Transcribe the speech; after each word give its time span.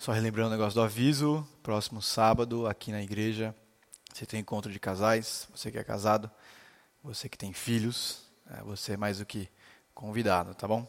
Só 0.00 0.12
relembrando 0.12 0.48
o 0.48 0.52
negócio 0.52 0.80
do 0.80 0.82
aviso, 0.82 1.46
próximo 1.62 2.00
sábado, 2.00 2.66
aqui 2.66 2.90
na 2.90 3.02
igreja, 3.02 3.54
você 4.10 4.24
tem 4.24 4.40
encontro 4.40 4.72
de 4.72 4.80
casais, 4.80 5.46
você 5.54 5.70
que 5.70 5.76
é 5.76 5.84
casado, 5.84 6.30
você 7.04 7.28
que 7.28 7.36
tem 7.36 7.52
filhos, 7.52 8.22
é, 8.50 8.62
você 8.62 8.92
é 8.92 8.96
mais 8.96 9.18
do 9.18 9.26
que 9.26 9.46
convidado, 9.92 10.54
tá 10.54 10.66
bom? 10.66 10.88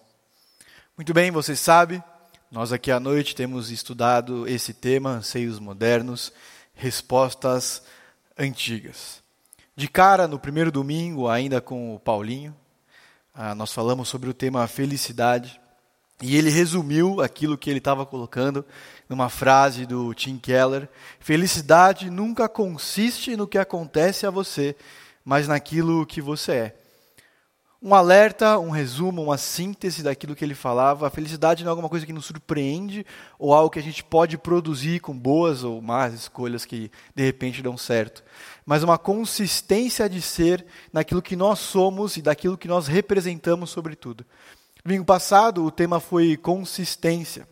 Muito 0.96 1.14
bem, 1.14 1.30
você 1.30 1.58
sabe, 1.58 2.02
nós 2.50 2.72
aqui 2.72 2.90
à 2.90 3.02
noite 3.02 3.36
temos 3.36 3.70
estudado 3.70 4.48
esse 4.48 4.74
tema, 4.74 5.10
anseios 5.10 5.60
modernos, 5.60 6.32
respostas 6.74 7.84
antigas. 8.40 9.22
De 9.76 9.90
cara, 9.90 10.26
no 10.26 10.40
primeiro 10.40 10.72
domingo, 10.72 11.28
ainda 11.28 11.60
com 11.60 11.94
o 11.94 12.00
Paulinho, 12.00 12.56
ah, 13.34 13.54
nós 13.54 13.74
falamos 13.74 14.08
sobre 14.08 14.30
o 14.30 14.34
tema 14.34 14.66
felicidade. 14.70 15.60
E 16.22 16.38
ele 16.38 16.52
resumiu 16.52 17.20
aquilo 17.20 17.58
que 17.58 17.70
ele 17.70 17.80
estava 17.80 18.06
colocando 18.06 18.64
numa 19.10 19.28
frase 19.28 19.86
do 19.86 20.14
Tim 20.14 20.38
Keller: 20.38 20.88
Felicidade 21.20 22.10
nunca 22.10 22.48
consiste 22.48 23.36
no 23.36 23.48
que 23.48 23.58
acontece 23.58 24.26
a 24.26 24.30
você, 24.30 24.76
mas 25.26 25.48
naquilo 25.48 26.06
que 26.06 26.22
você 26.22 26.52
é. 26.52 26.76
Um 27.84 27.96
alerta, 27.96 28.60
um 28.60 28.70
resumo, 28.70 29.24
uma 29.24 29.40
síntese 29.40 30.04
daquilo 30.04 30.36
que 30.36 30.46
ele 30.46 30.54
falava. 30.54 31.08
A 31.08 31.10
felicidade 31.10 31.64
não 31.64 31.70
é 31.70 31.72
alguma 31.72 31.90
coisa 31.90 32.06
que 32.06 32.14
nos 32.14 32.26
surpreende 32.26 33.04
ou 33.40 33.56
algo 33.56 33.72
que 33.72 33.80
a 33.80 33.82
gente 33.82 34.04
pode 34.04 34.38
produzir 34.38 35.00
com 35.00 35.18
boas 35.18 35.64
ou 35.64 35.82
más 35.82 36.14
escolhas 36.14 36.64
que 36.64 36.92
de 37.16 37.24
repente 37.24 37.64
dão 37.64 37.76
certo, 37.76 38.24
mas 38.64 38.84
uma 38.84 39.00
consistência 39.00 40.08
de 40.08 40.22
ser 40.22 40.64
naquilo 40.94 41.24
que 41.24 41.36
nós 41.36 41.58
somos 41.58 42.18
e 42.18 42.22
daquilo 42.22 42.56
que 42.56 42.68
nós 42.68 42.86
representamos, 42.86 43.72
sobretudo. 43.72 44.24
Domingo 44.84 45.06
passado, 45.06 45.64
o 45.64 45.72
tema 45.72 46.00
foi 46.00 46.36
consistência. 46.38 47.48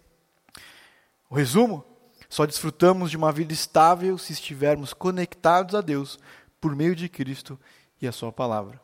O 1.29 1.35
resumo: 1.35 1.83
só 2.29 2.45
desfrutamos 2.45 3.11
de 3.11 3.17
uma 3.17 3.31
vida 3.31 3.53
estável 3.53 4.17
se 4.17 4.33
estivermos 4.33 4.93
conectados 4.93 5.75
a 5.75 5.81
Deus 5.81 6.19
por 6.59 6.75
meio 6.75 6.95
de 6.95 7.07
Cristo 7.07 7.59
e 8.01 8.07
a 8.07 8.11
Sua 8.11 8.31
palavra 8.31 8.81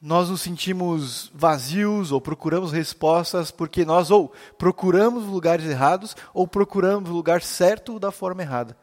nós 0.00 0.30
nos 0.30 0.40
sentimos 0.40 1.30
vazios 1.34 2.10
ou 2.10 2.20
procuramos 2.20 2.72
respostas 2.72 3.50
porque 3.50 3.84
nós 3.84 4.10
ou 4.10 4.32
procuramos 4.56 5.26
lugares 5.26 5.66
errados 5.66 6.16
ou 6.32 6.48
procuramos 6.48 7.10
o 7.10 7.12
lugar 7.12 7.42
certo 7.42 7.98
da 7.98 8.10
forma 8.10 8.40
errada. 8.40 8.76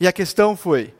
E 0.00 0.08
a 0.08 0.12
questão 0.12 0.56
foi: 0.56 0.94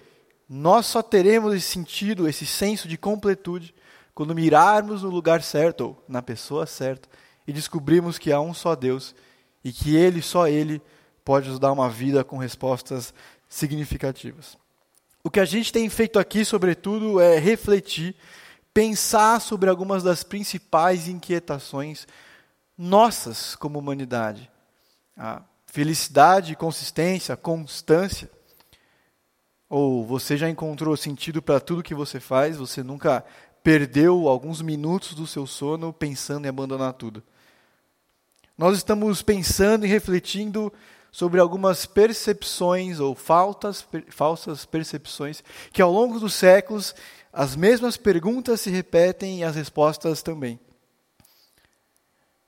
nós 0.47 0.85
só 0.87 1.03
teremos 1.03 1.55
esse 1.55 1.69
sentido, 1.69 2.29
esse 2.29 2.45
senso 2.45 2.87
de 2.87 2.99
completude, 2.99 3.75
quando 4.15 4.35
mirarmos 4.35 5.03
no 5.03 5.11
lugar 5.11 5.43
certo 5.43 5.81
ou 5.83 6.05
na 6.09 6.23
pessoa 6.23 6.67
certa 6.67 7.09
e 7.47 7.53
descobrirmos 7.53 8.19
que 8.19 8.33
há 8.33 8.41
um 8.41 8.55
só 8.55 8.75
Deus 8.75 9.15
e 9.63 9.73
que 9.73 9.97
Ele, 9.97 10.23
só 10.23 10.47
Ele, 10.47 10.81
pode 11.25 11.49
nos 11.49 11.59
dar 11.59 11.73
uma 11.73 11.89
vida 11.89 12.23
com 12.23 12.37
respostas 12.37 13.13
significativas. 13.49 14.57
O 15.23 15.31
que 15.31 15.41
a 15.41 15.45
gente 15.45 15.73
tem 15.73 15.89
feito 15.89 16.19
aqui, 16.19 16.45
sobretudo, 16.45 17.19
é 17.21 17.39
refletir 17.39 18.15
pensar 18.75 19.41
sobre 19.41 19.71
algumas 19.71 20.03
das 20.03 20.23
principais 20.23 21.09
inquietações 21.09 22.07
nossas 22.77 23.55
como 23.55 23.79
humanidade. 23.79 24.51
A 25.17 25.43
felicidade, 25.67 26.57
consistência, 26.57 27.37
constância. 27.37 28.31
Ou 29.69 30.05
você 30.05 30.37
já 30.37 30.49
encontrou 30.49 30.97
sentido 30.97 31.41
para 31.41 31.59
tudo 31.59 31.83
que 31.83 31.95
você 31.95 32.21
faz, 32.21 32.57
você 32.57 32.83
nunca 32.83 33.25
perdeu 33.65 34.29
alguns 34.29 34.61
minutos 34.61 35.15
do 35.15 35.27
seu 35.27 35.47
sono 35.47 35.91
pensando 35.91 36.45
em 36.45 36.51
abandonar 36.51 36.93
tudo. 36.93 37.23
Nós 38.59 38.77
estamos 38.77 39.23
pensando 39.23 39.87
e 39.87 39.89
refletindo 39.89 40.71
sobre 41.11 41.41
algumas 41.41 41.87
percepções 41.87 43.01
ou 43.01 43.15
faltas, 43.15 43.87
falsas 44.11 44.67
percepções 44.67 45.43
que 45.73 45.81
ao 45.81 45.91
longo 45.91 46.21
dos 46.21 46.35
séculos 46.35 46.95
as 47.33 47.57
mesmas 47.57 47.97
perguntas 47.97 48.61
se 48.61 48.71
repetem 48.71 49.41
e 49.41 49.45
as 49.45 49.57
respostas 49.57 50.23
também. 50.23 50.61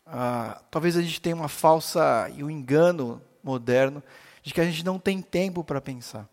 Ah, 0.04 0.60
talvez 0.70 0.96
a 0.96 1.02
gente 1.02 1.20
tenha 1.20 1.34
uma 1.34 1.48
falsa 1.48 2.30
e 2.36 2.44
um 2.44 2.50
engano 2.50 3.22
moderno 3.42 4.02
de 4.42 4.52
que 4.52 4.60
a 4.60 4.64
gente 4.64 4.84
não 4.84 4.98
tem 4.98 5.22
tempo 5.22 5.64
para 5.64 5.80
pensar. 5.80 6.28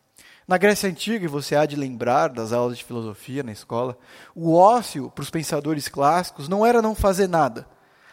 Na 0.48 0.58
Grécia 0.58 0.90
Antiga, 0.90 1.24
e 1.24 1.28
você 1.28 1.56
há 1.56 1.66
de 1.66 1.76
lembrar 1.76 2.30
das 2.30 2.52
aulas 2.52 2.78
de 2.78 2.84
filosofia 2.84 3.44
na 3.44 3.52
escola, 3.52 3.98
o 4.36 4.54
ócio 4.54 5.10
para 5.10 5.22
os 5.22 5.30
pensadores 5.30 5.88
clássicos 5.88 6.50
não 6.50 6.66
era 6.66 6.82
não 6.82 6.94
fazer 6.94 7.28
nada, 7.28 7.66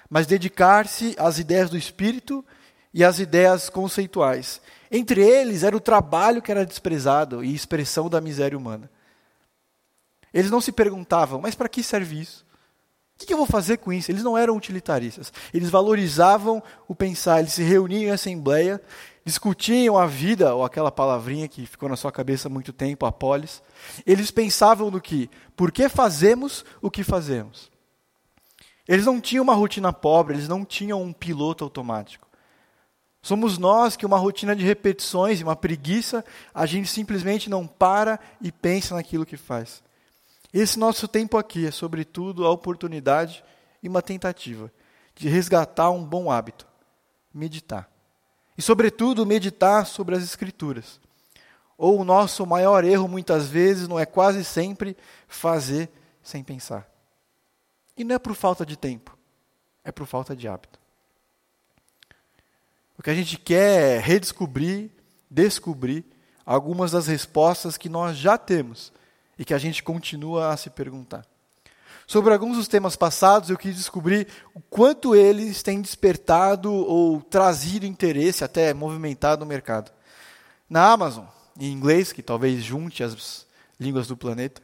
mas 0.08 0.26
dedicar-se 0.26 1.16
às 1.18 1.38
ideias 1.38 1.70
do 1.70 1.76
espírito 1.76 2.44
e 2.94 3.02
às 3.02 3.18
ideias 3.18 3.68
conceituais. 3.68 4.60
Entre 4.91 5.22
eles 5.22 5.64
era 5.64 5.76
o 5.76 5.80
trabalho 5.80 6.42
que 6.42 6.50
era 6.50 6.66
desprezado 6.66 7.44
e 7.44 7.54
expressão 7.54 8.08
da 8.08 8.20
miséria 8.20 8.58
humana. 8.58 8.91
Eles 10.32 10.50
não 10.50 10.60
se 10.60 10.70
perguntavam, 10.70 11.41
mas 11.41 11.56
para 11.56 11.68
que 11.68 11.82
serve 11.82 12.20
isso? 12.20 12.47
O 13.20 13.26
que 13.26 13.32
eu 13.32 13.36
vou 13.36 13.47
fazer 13.47 13.76
com 13.76 13.92
isso? 13.92 14.10
Eles 14.10 14.22
não 14.22 14.38
eram 14.38 14.56
utilitaristas. 14.56 15.32
Eles 15.52 15.68
valorizavam 15.68 16.62
o 16.88 16.94
pensar, 16.94 17.41
eles 17.41 17.52
se 17.52 17.62
reuniam 17.62 18.04
em 18.04 18.10
assembleia, 18.10 18.80
discutiam 19.25 19.98
a 19.98 20.06
vida, 20.06 20.54
ou 20.54 20.64
aquela 20.64 20.91
palavrinha 20.91 21.48
que 21.48 21.66
ficou 21.66 21.88
na 21.88 21.97
sua 21.97 22.10
cabeça 22.10 22.48
há 22.48 22.50
muito 22.50 22.72
tempo, 22.72 23.06
a 23.06 23.12
polis. 23.12 23.62
Eles 24.06 24.31
pensavam 24.31 24.91
no 24.91 25.00
que? 25.00 25.31
Por 25.56 25.70
que 25.70 25.88
fazemos 25.88 26.64
o 26.81 26.91
que 26.91 27.04
fazemos? 27.04 27.70
Eles 28.88 29.06
não 29.06 29.20
tinham 29.20 29.42
uma 29.42 29.54
rotina 29.54 29.92
pobre, 29.92 30.34
eles 30.34 30.48
não 30.48 30.64
tinham 30.64 31.03
um 31.03 31.12
piloto 31.12 31.62
automático. 31.62 32.28
Somos 33.22 33.59
nós 33.59 33.97
que 33.97 34.06
uma 34.06 34.16
rotina 34.16 34.56
de 34.56 34.64
repetições 34.64 35.41
e 35.41 35.44
uma 35.44 35.54
preguiça, 35.54 36.25
a 36.54 36.64
gente 36.64 36.88
simplesmente 36.88 37.50
não 37.50 37.66
para 37.66 38.19
e 38.41 38.50
pensa 38.50 38.94
naquilo 38.94 39.26
que 39.26 39.36
faz. 39.36 39.82
Esse 40.53 40.78
nosso 40.78 41.06
tempo 41.06 41.36
aqui 41.36 41.66
é, 41.66 41.70
sobretudo, 41.70 42.47
a 42.47 42.50
oportunidade 42.50 43.44
e 43.82 43.88
uma 43.88 44.03
tentativa 44.03 44.72
de 45.14 45.28
resgatar 45.28 45.91
um 45.91 46.03
bom 46.03 46.30
hábito: 46.30 46.66
meditar. 47.32 47.88
E, 48.56 48.62
sobretudo, 48.62 49.27
meditar 49.27 49.87
sobre 49.87 50.15
as 50.16 50.22
Escrituras. 50.22 51.00
Ou 51.78 52.00
o 52.00 52.05
nosso 52.05 52.44
maior 52.44 52.84
erro, 52.84 53.09
muitas 53.09 53.49
vezes, 53.49 53.88
não 53.88 53.99
é 53.99 54.05
quase 54.05 54.44
sempre 54.44 54.97
fazer 55.27 55.88
sem 56.22 56.44
pensar. 56.44 56.89
E 57.97 58.05
não 58.05 58.15
é 58.15 58.19
por 58.19 58.34
falta 58.34 58.65
de 58.66 58.77
tempo, 58.77 59.16
é 59.83 59.91
por 59.91 60.06
falta 60.06 60.37
de 60.37 60.47
hábito. 60.47 60.78
O 62.99 63.03
que 63.03 63.10
a 63.10 63.15
gente 63.15 63.39
quer 63.39 63.97
é 63.97 63.99
redescobrir, 63.99 64.91
descobrir 65.31 66.05
algumas 66.44 66.91
das 66.91 67.06
respostas 67.06 67.78
que 67.78 67.89
nós 67.89 68.16
já 68.16 68.37
temos 68.37 68.93
e 69.39 69.44
que 69.44 69.55
a 69.55 69.59
gente 69.59 69.83
continua 69.83 70.53
a 70.53 70.56
se 70.59 70.69
perguntar. 70.69 71.25
Sobre 72.10 72.32
alguns 72.32 72.56
dos 72.56 72.66
temas 72.66 72.97
passados, 72.97 73.50
eu 73.50 73.56
quis 73.56 73.76
descobrir 73.76 74.26
o 74.53 74.60
quanto 74.60 75.15
eles 75.15 75.62
têm 75.62 75.81
despertado 75.81 76.72
ou 76.72 77.22
trazido 77.22 77.87
interesse, 77.87 78.43
até 78.43 78.75
movimentado 78.75 79.44
o 79.44 79.47
mercado. 79.47 79.93
Na 80.69 80.91
Amazon, 80.91 81.26
em 81.56 81.71
inglês, 81.71 82.12
que 82.12 82.21
talvez 82.21 82.65
junte 82.65 83.04
as 83.04 83.47
línguas 83.78 84.09
do 84.09 84.16
planeta, 84.16 84.60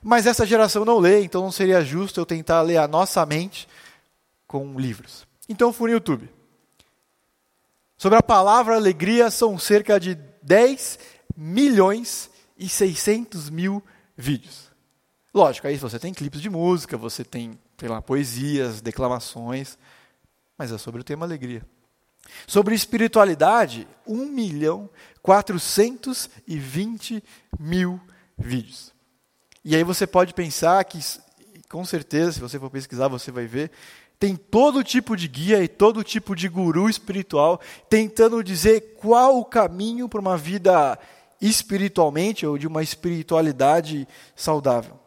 Mas 0.01 0.25
essa 0.25 0.43
geração 0.45 0.85
não 0.85 0.99
lê, 0.99 1.21
então 1.23 1.41
não 1.41 1.51
seria 1.51 1.83
justo 1.83 2.17
eu 2.19 2.25
tentar 2.25 2.61
ler 2.61 2.77
a 2.77 2.87
nossa 2.87 3.25
mente 3.25 3.67
com 4.47 4.79
livros. 4.79 5.27
Então 5.49 5.73
fui 5.73 5.89
no 5.89 5.95
YouTube. 5.95 6.29
Sobre 7.97 8.17
a 8.17 8.23
palavra 8.23 8.75
alegria, 8.75 9.29
são 9.29 9.59
cerca 9.59 9.99
de 9.99 10.15
10 10.41 10.97
milhões 11.35 12.29
e 12.57 12.69
600 12.69 13.49
mil 13.49 13.83
vídeos. 14.15 14.71
Lógico, 15.33 15.67
aí 15.67 15.77
você 15.77 15.99
tem 15.99 16.13
clipes 16.13 16.41
de 16.41 16.49
música, 16.49 16.97
você 16.97 17.23
tem, 17.23 17.59
sei 17.77 17.89
lá, 17.89 18.01
poesias, 18.01 18.81
declamações, 18.81 19.77
mas 20.57 20.71
é 20.71 20.77
sobre 20.77 21.01
o 21.01 21.03
tema 21.03 21.25
alegria. 21.25 21.61
Sobre 22.47 22.73
espiritualidade, 22.73 23.87
1 24.07 24.25
milhão 24.27 24.89
420 25.21 27.23
mil 27.59 27.99
vídeos. 28.37 28.93
E 29.63 29.75
aí 29.75 29.83
você 29.83 30.07
pode 30.07 30.33
pensar 30.33 30.83
que, 30.85 30.99
com 31.69 31.83
certeza, 31.83 32.33
se 32.33 32.39
você 32.39 32.57
for 32.57 32.69
pesquisar, 32.69 33.07
você 33.07 33.31
vai 33.31 33.45
ver, 33.45 33.71
Tem 34.17 34.35
todo 34.35 34.83
tipo 34.83 35.15
de 35.15 35.27
guia 35.27 35.61
e 35.61 35.67
todo 35.67 36.03
tipo 36.03 36.35
de 36.35 36.47
guru 36.47 36.89
espiritual 36.89 37.59
tentando 37.89 38.43
dizer 38.43 38.95
qual 38.99 39.37
o 39.37 39.45
caminho 39.45 40.07
para 40.07 40.21
uma 40.21 40.37
vida 40.37 40.97
espiritualmente 41.41 42.45
ou 42.45 42.57
de 42.57 42.67
uma 42.67 42.83
espiritualidade 42.83 44.07
saudável. 44.35 44.99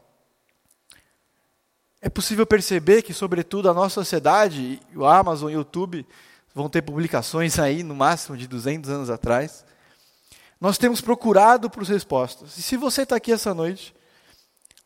É 2.01 2.09
possível 2.09 2.47
perceber 2.47 3.03
que, 3.03 3.13
sobretudo, 3.13 3.69
a 3.69 3.75
nossa 3.75 3.95
sociedade, 3.95 4.81
o 4.95 5.05
Amazon 5.05 5.51
e 5.51 5.57
o 5.57 5.59
YouTube, 5.59 6.07
vão 6.55 6.69
ter 6.69 6.83
publicações 6.83 7.59
aí 7.59 7.83
no 7.83 7.95
máximo 7.95 8.37
de 8.37 8.47
200 8.47 8.91
anos 8.91 9.11
atrás. 9.11 9.65
Nós 10.61 10.79
temos 10.79 11.01
procurado 11.01 11.69
por 11.69 11.83
respostas. 11.83 12.57
E 12.57 12.63
se 12.63 12.77
você 12.77 13.03
está 13.03 13.17
aqui 13.17 13.33
essa 13.33 13.53
noite, 13.53 13.95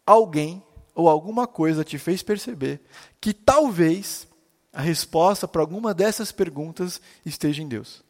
alguém 0.07 0.63
ou 0.95 1.09
alguma 1.09 1.47
coisa 1.47 1.85
te 1.85 1.99
fez 1.99 2.23
perceber 2.23 2.81
que 3.21 3.33
talvez 3.33 4.27
a 4.73 4.81
resposta 4.81 5.47
para 5.47 5.61
alguma 5.61 5.93
dessas 5.93 6.33
perguntas 6.33 7.01
esteja 7.25 7.63
em 7.63 7.69
Deus. 7.69 8.03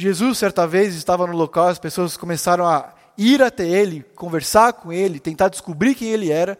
Jesus, 0.00 0.38
certa 0.38 0.64
vez, 0.64 0.94
estava 0.94 1.26
no 1.26 1.36
local, 1.36 1.66
as 1.66 1.78
pessoas 1.80 2.16
começaram 2.16 2.64
a 2.64 2.94
ir 3.16 3.42
até 3.42 3.66
ele, 3.66 4.04
conversar 4.14 4.72
com 4.74 4.92
ele, 4.92 5.18
tentar 5.18 5.48
descobrir 5.48 5.96
quem 5.96 6.10
ele 6.10 6.30
era, 6.30 6.56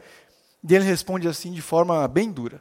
e 0.68 0.74
ele 0.74 0.84
responde 0.84 1.28
assim 1.28 1.52
de 1.52 1.62
forma 1.62 2.08
bem 2.08 2.32
dura: 2.32 2.60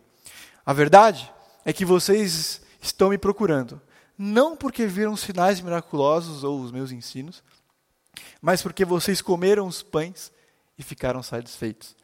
A 0.63 0.73
verdade 0.73 1.33
é 1.65 1.73
que 1.73 1.83
vocês 1.83 2.61
estão 2.79 3.09
me 3.09 3.17
procurando, 3.17 3.81
não 4.15 4.55
porque 4.55 4.85
viram 4.85 5.17
sinais 5.17 5.59
miraculosos 5.59 6.43
ou 6.43 6.61
os 6.61 6.71
meus 6.71 6.91
ensinos, 6.91 7.43
mas 8.39 8.61
porque 8.61 8.85
vocês 8.85 9.19
comeram 9.19 9.65
os 9.65 9.81
pães 9.81 10.31
e 10.77 10.83
ficaram 10.83 11.23
satisfeitos. 11.23 11.95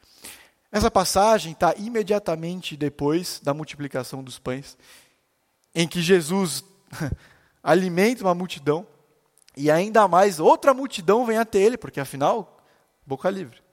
Essa 0.72 0.90
passagem 0.90 1.52
está 1.52 1.75
imediatamente 1.78 2.75
depois 2.75 3.40
da 3.44 3.54
multiplicação 3.54 4.24
dos 4.24 4.40
pães, 4.40 4.75
em 5.75 5.88
que 5.88 6.02
Jesus 6.02 6.64
alimenta 7.63 8.24
uma 8.24 8.36
multidão 8.36 8.86
e 9.56 9.71
ainda 9.71 10.07
mais 10.07 10.39
outra 10.39 10.74
multidão 10.74 11.25
vem 11.25 11.38
até 11.38 11.60
ele, 11.60 11.77
porque 11.77 12.00
afinal, 12.00 12.57
boca 13.06 13.30
livre. 13.30 13.63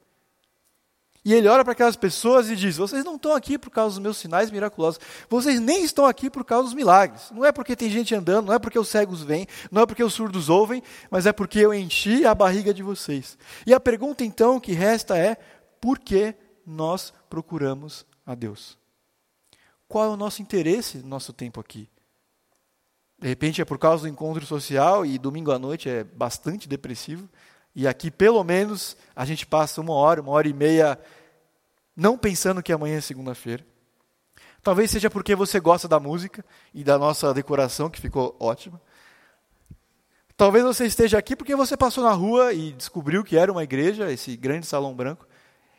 E 1.22 1.34
ele 1.34 1.48
olha 1.48 1.62
para 1.62 1.72
aquelas 1.72 1.96
pessoas 1.96 2.48
e 2.48 2.56
diz: 2.56 2.78
Vocês 2.78 3.04
não 3.04 3.16
estão 3.16 3.34
aqui 3.34 3.58
por 3.58 3.70
causa 3.70 3.94
dos 3.94 4.02
meus 4.02 4.16
sinais 4.16 4.50
miraculosos, 4.50 5.00
vocês 5.28 5.60
nem 5.60 5.84
estão 5.84 6.06
aqui 6.06 6.30
por 6.30 6.44
causa 6.44 6.64
dos 6.64 6.74
milagres. 6.74 7.30
Não 7.30 7.44
é 7.44 7.52
porque 7.52 7.76
tem 7.76 7.90
gente 7.90 8.14
andando, 8.14 8.46
não 8.46 8.54
é 8.54 8.58
porque 8.58 8.78
os 8.78 8.88
cegos 8.88 9.22
vêm, 9.22 9.46
não 9.70 9.82
é 9.82 9.86
porque 9.86 10.02
os 10.02 10.14
surdos 10.14 10.48
ouvem, 10.48 10.82
mas 11.10 11.26
é 11.26 11.32
porque 11.32 11.58
eu 11.58 11.74
enchi 11.74 12.24
a 12.24 12.34
barriga 12.34 12.72
de 12.72 12.82
vocês. 12.82 13.36
E 13.66 13.74
a 13.74 13.80
pergunta 13.80 14.24
então 14.24 14.58
que 14.58 14.72
resta 14.72 15.18
é: 15.18 15.36
por 15.78 15.98
que 15.98 16.34
nós 16.64 17.12
procuramos 17.28 18.06
a 18.24 18.34
Deus? 18.34 18.78
Qual 19.86 20.04
é 20.04 20.08
o 20.08 20.16
nosso 20.16 20.40
interesse 20.40 20.98
no 20.98 21.08
nosso 21.08 21.34
tempo 21.34 21.60
aqui? 21.60 21.86
De 23.20 23.28
repente 23.28 23.60
é 23.60 23.64
por 23.66 23.78
causa 23.78 24.04
do 24.04 24.08
encontro 24.08 24.46
social 24.46 25.04
e 25.04 25.18
domingo 25.18 25.52
à 25.52 25.58
noite 25.58 25.90
é 25.90 26.02
bastante 26.02 26.66
depressivo. 26.66 27.28
E 27.74 27.86
aqui, 27.86 28.10
pelo 28.10 28.42
menos, 28.42 28.96
a 29.14 29.26
gente 29.26 29.46
passa 29.46 29.80
uma 29.80 29.92
hora, 29.92 30.22
uma 30.22 30.32
hora 30.32 30.48
e 30.48 30.54
meia, 30.54 30.98
não 31.94 32.16
pensando 32.16 32.62
que 32.62 32.72
amanhã 32.72 32.96
é 32.96 33.00
segunda-feira. 33.02 33.64
Talvez 34.62 34.90
seja 34.90 35.10
porque 35.10 35.34
você 35.34 35.60
gosta 35.60 35.86
da 35.86 36.00
música 36.00 36.42
e 36.72 36.82
da 36.82 36.98
nossa 36.98 37.32
decoração, 37.34 37.90
que 37.90 38.00
ficou 38.00 38.34
ótima. 38.40 38.80
Talvez 40.34 40.64
você 40.64 40.86
esteja 40.86 41.18
aqui 41.18 41.36
porque 41.36 41.54
você 41.54 41.76
passou 41.76 42.02
na 42.02 42.12
rua 42.12 42.54
e 42.54 42.72
descobriu 42.72 43.22
que 43.22 43.36
era 43.36 43.52
uma 43.52 43.62
igreja, 43.62 44.10
esse 44.10 44.34
grande 44.34 44.66
salão 44.66 44.94
branco, 44.94 45.26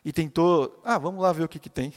e 0.05 0.13
tentou, 0.13 0.79
ah, 0.85 0.99
vamos 0.99 1.21
lá 1.21 1.33
ver 1.33 1.43
o 1.43 1.49
que, 1.49 1.59
que 1.59 1.69
tem. 1.69 1.91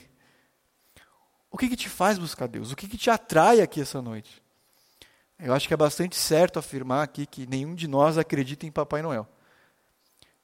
O 1.50 1.58
que, 1.58 1.68
que 1.68 1.76
te 1.76 1.88
faz 1.90 2.18
buscar 2.18 2.48
Deus? 2.48 2.72
O 2.72 2.76
que, 2.76 2.88
que 2.88 2.96
te 2.96 3.10
atrai 3.10 3.60
aqui 3.60 3.82
essa 3.82 4.00
noite? 4.00 4.43
Eu 5.38 5.52
acho 5.52 5.66
que 5.66 5.74
é 5.74 5.76
bastante 5.76 6.16
certo 6.16 6.58
afirmar 6.58 7.02
aqui 7.02 7.26
que 7.26 7.46
nenhum 7.46 7.74
de 7.74 7.88
nós 7.88 8.16
acredita 8.16 8.66
em 8.66 8.70
Papai 8.70 9.02
Noel. 9.02 9.28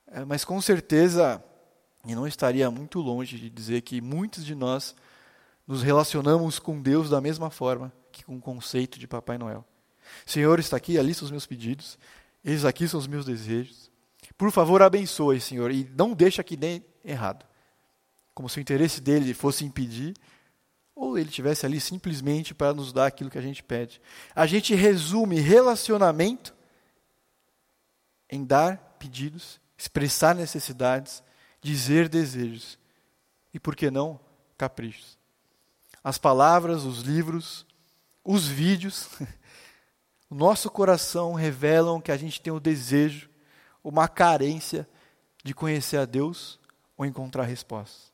É, 0.07 0.25
mas 0.25 0.45
com 0.45 0.61
certeza, 0.61 1.43
e 2.05 2.15
não 2.15 2.27
estaria 2.27 2.71
muito 2.71 3.01
longe 3.01 3.39
de 3.39 3.49
dizer 3.49 3.83
que 3.83 4.01
muitos 4.01 4.45
de 4.45 4.55
nós 4.55 4.95
nos 5.67 5.83
relacionamos 5.83 6.59
com 6.59 6.81
Deus 6.81 7.09
da 7.09 7.21
mesma 7.21 7.51
forma 7.51 7.93
que 8.11 8.25
com 8.25 8.37
o 8.37 8.41
conceito 8.41 8.99
de 8.99 9.07
Papai 9.07 9.39
Noel. 9.39 9.65
Senhor, 10.27 10.59
está 10.59 10.77
aqui, 10.77 10.99
ali 10.99 11.15
são 11.15 11.25
os 11.27 11.31
meus 11.31 11.47
pedidos, 11.47 11.97
eis 12.45 12.65
aqui 12.65 12.89
são 12.89 12.99
os 12.99 13.07
meus 13.07 13.25
desejos. 13.25 13.91
Por 14.37 14.51
favor, 14.51 14.83
abençoe, 14.83 15.41
Senhor, 15.41 15.71
e 15.71 15.89
não 15.97 16.13
deixa 16.13 16.43
que 16.43 16.57
nem 16.57 16.85
errado. 17.05 17.47
Como 18.35 18.49
se 18.49 18.59
o 18.59 18.61
interesse 18.61 19.01
dele 19.01 19.33
fosse 19.35 19.65
impedir 19.65 20.15
ou 21.01 21.17
ele 21.17 21.31
tivesse 21.31 21.65
ali 21.65 21.81
simplesmente 21.81 22.53
para 22.53 22.75
nos 22.75 22.93
dar 22.93 23.07
aquilo 23.07 23.31
que 23.31 23.39
a 23.39 23.43
gente 23.43 23.63
pede. 23.63 24.03
A 24.35 24.47
gente 24.47 24.75
resume 24.75 25.41
relacionamento 25.41 26.55
em 28.29 28.45
dar 28.45 28.77
pedidos, 28.99 29.59
expressar 29.79 30.35
necessidades, 30.35 31.23
dizer 31.63 32.07
desejos 32.07 32.79
e, 33.53 33.59
por 33.59 33.75
que 33.75 33.91
não, 33.91 34.21
caprichos. 34.59 35.19
As 36.05 36.19
palavras, 36.19 36.85
os 36.85 37.01
livros, 37.01 37.67
os 38.23 38.47
vídeos, 38.47 39.09
o 40.29 40.35
nosso 40.35 40.71
coração 40.71 41.33
revelam 41.33 41.99
que 41.99 42.13
a 42.13 42.17
gente 42.19 42.43
tem 42.43 42.53
o 42.53 42.61
desejo, 42.61 43.31
uma 43.83 44.07
carência 44.07 44.87
de 45.43 45.55
conhecer 45.55 45.97
a 45.97 46.05
Deus 46.05 46.61
ou 46.95 47.07
encontrar 47.07 47.45
respostas. 47.45 48.13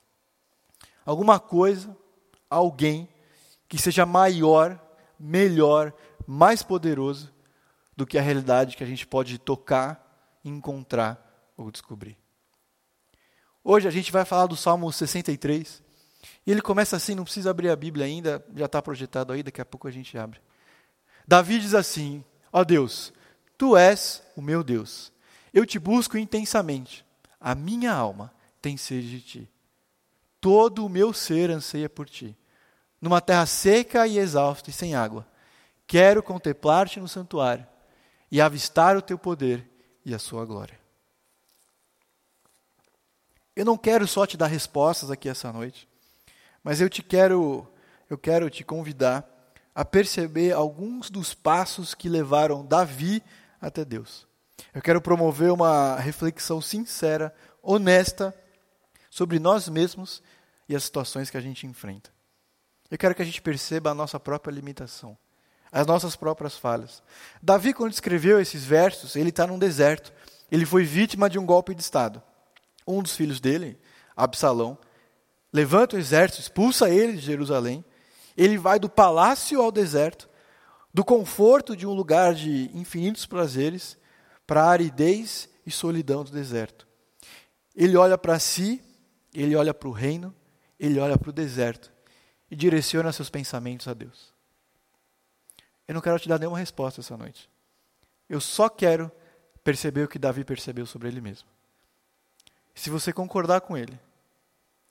Alguma 1.05 1.41
coisa 1.41 2.06
alguém 2.49 3.09
que 3.69 3.79
seja 3.79 4.07
maior, 4.07 4.81
melhor, 5.19 5.93
mais 6.27 6.63
poderoso 6.63 7.33
do 7.97 8.07
que 8.07 8.19
a 8.19 8.23
realidade 8.23 8.77
que 8.77 8.85
a 8.85 8.87
gente 8.87 9.07
pode 9.07 9.39
tocar, 9.39 10.39
encontrar 10.45 11.53
ou 11.57 11.71
descobrir. 11.71 12.17
Hoje 13.65 13.89
a 13.89 13.91
gente 13.91 14.13
vai 14.13 14.25
falar 14.25 14.47
do 14.47 14.57
Salmo 14.57 14.93
63. 14.93 15.83
E 16.47 16.51
ele 16.51 16.63
começa 16.63 16.97
assim, 16.97 17.15
não 17.15 17.25
precisa 17.25 17.51
abrir 17.51 17.71
a 17.71 17.77
Bíblia 17.77 18.07
ainda, 18.07 18.45
já 18.55 18.67
está 18.67 18.81
projetado 18.81 19.33
aí, 19.33 19.43
daqui 19.43 19.61
a 19.61 19.65
pouco 19.65 19.89
a 19.89 19.91
gente 19.91 20.17
abre. 20.17 20.41
Davi 21.27 21.59
diz 21.59 21.75
assim: 21.75 22.25
Ó 22.53 22.63
Deus, 22.63 23.13
tu 23.59 23.77
és 23.77 24.23
o 24.37 24.43
meu 24.43 24.63
Deus. 24.63 25.13
Eu 25.53 25.67
te 25.67 25.79
busco 25.79 26.17
intensamente. 26.17 27.05
A 27.41 27.55
minha 27.55 27.93
alma 27.93 28.33
tem 28.61 28.77
sede 28.77 29.11
de 29.11 29.21
ti 29.21 29.51
todo 30.47 30.87
o 30.87 30.89
meu 30.89 31.13
ser 31.13 31.51
anseia 31.51 31.91
por 31.91 32.09
ti. 32.09 32.39
Numa 33.01 33.21
terra 33.21 33.45
seca 33.47 34.07
e 34.07 34.17
exausta 34.17 34.71
e 34.71 34.73
sem 34.73 34.95
água, 34.95 35.27
quero 35.89 36.23
contemplar-te 36.23 37.01
no 37.01 37.09
santuário 37.09 37.67
e 38.31 38.41
avistar 38.41 38.97
o 38.97 39.03
teu 39.03 39.19
poder 39.19 39.69
e 40.05 40.15
a 40.15 40.21
sua 40.21 40.45
glória. 40.45 40.79
Eu 43.57 43.65
não 43.65 43.77
quero 43.77 44.07
só 44.07 44.25
te 44.25 44.37
dar 44.37 44.47
respostas 44.47 45.11
aqui 45.11 45.29
essa 45.29 45.53
noite, 45.53 45.89
mas 46.63 46.81
eu 46.81 46.89
te 46.89 47.03
quero, 47.03 47.67
eu 48.09 48.17
quero 48.17 48.49
te 48.49 48.63
convidar 48.63 49.29
a 49.75 49.85
perceber 49.85 50.53
alguns 50.53 51.11
dos 51.11 51.35
passos 51.35 51.93
que 51.93 52.09
levaram 52.09 52.65
Davi 52.65 53.21
até 53.61 53.85
Deus. 53.85 54.29
Eu 54.73 54.81
quero 54.81 55.01
promover 55.01 55.51
uma 55.51 55.97
reflexão 55.97 56.61
sincera, 56.61 57.35
honesta 57.61 58.33
sobre 59.11 59.41
nós 59.41 59.69
mesmos 59.69 60.23
e 60.69 60.75
as 60.75 60.85
situações 60.85 61.31
que 61.31 61.37
a 61.37 61.41
gente 61.41 61.67
enfrenta. 61.67 62.11
Eu 62.91 62.99
quero 62.99 63.15
que 63.15 63.23
a 63.23 63.25
gente 63.25 63.43
perceba 63.43 63.91
a 63.91 63.95
nossa 63.95 64.19
própria 64.19 64.53
limitação, 64.53 65.17
as 65.73 65.87
nossas 65.87 66.15
próprias 66.15 66.57
falhas. 66.57 67.03
Davi, 67.43 67.73
quando 67.73 67.93
escreveu 67.93 68.41
esses 68.41 68.65
versos, 68.65 69.17
ele 69.17 69.31
está 69.31 69.47
num 69.47 69.59
deserto. 69.59 70.13
Ele 70.51 70.65
foi 70.65 70.85
vítima 70.85 71.29
de 71.29 71.39
um 71.39 71.45
golpe 71.45 71.75
de 71.75 71.83
Estado. 71.83 72.23
Um 72.87 73.03
dos 73.03 73.17
filhos 73.17 73.41
dele, 73.41 73.79
Absalão, 74.17 74.79
levanta 75.53 75.97
o 75.97 75.99
exército, 75.99 76.41
expulsa 76.41 76.89
ele 76.89 77.15
de 77.15 77.21
Jerusalém. 77.23 77.85
Ele 78.37 78.57
vai 78.57 78.79
do 78.79 78.89
palácio 78.89 79.61
ao 79.61 79.73
deserto, 79.73 80.29
do 80.95 81.05
conforto 81.05 81.77
de 81.77 81.87
um 81.87 81.93
lugar 81.93 82.35
de 82.35 82.71
infinitos 82.73 83.27
prazeres, 83.27 83.99
para 84.47 84.63
a 84.63 84.71
aridez 84.71 85.49
e 85.67 85.71
solidão 85.71 86.23
do 86.23 86.31
deserto. 86.31 86.87
Ele 87.75 87.97
olha 87.97 88.17
para 88.17 88.39
si, 88.39 88.83
ele 89.35 89.57
olha 89.57 89.75
para 89.75 89.89
o 89.89 89.93
reino, 89.93 90.33
ele 90.79 90.99
olha 90.99 91.19
para 91.19 91.31
o 91.31 91.33
deserto 91.33 91.93
e 92.51 92.57
direciona 92.57 93.13
seus 93.13 93.31
pensamentos 93.31 93.89
a 93.89 93.95
Deus. 93.95 94.33
Eu 95.87 95.95
não 95.95 96.01
quero 96.01 96.19
te 96.19 96.29
dar 96.29 96.39
nenhuma 96.39 96.59
resposta 96.59 97.01
essa 97.01 97.17
noite. 97.17 97.49
Eu 98.29 98.41
só 98.41 98.69
quero 98.69 99.11
perceber 99.63 100.05
o 100.05 100.09
que 100.09 100.19
Davi 100.19 100.45
percebeu 100.45 100.87
sobre 100.87 101.09
ele 101.09 101.21
mesmo. 101.21 101.49
Se 102.75 102.91
você 102.91 103.13
concordar 103.13 103.61
com 103.63 103.77
ele, 103.77 103.99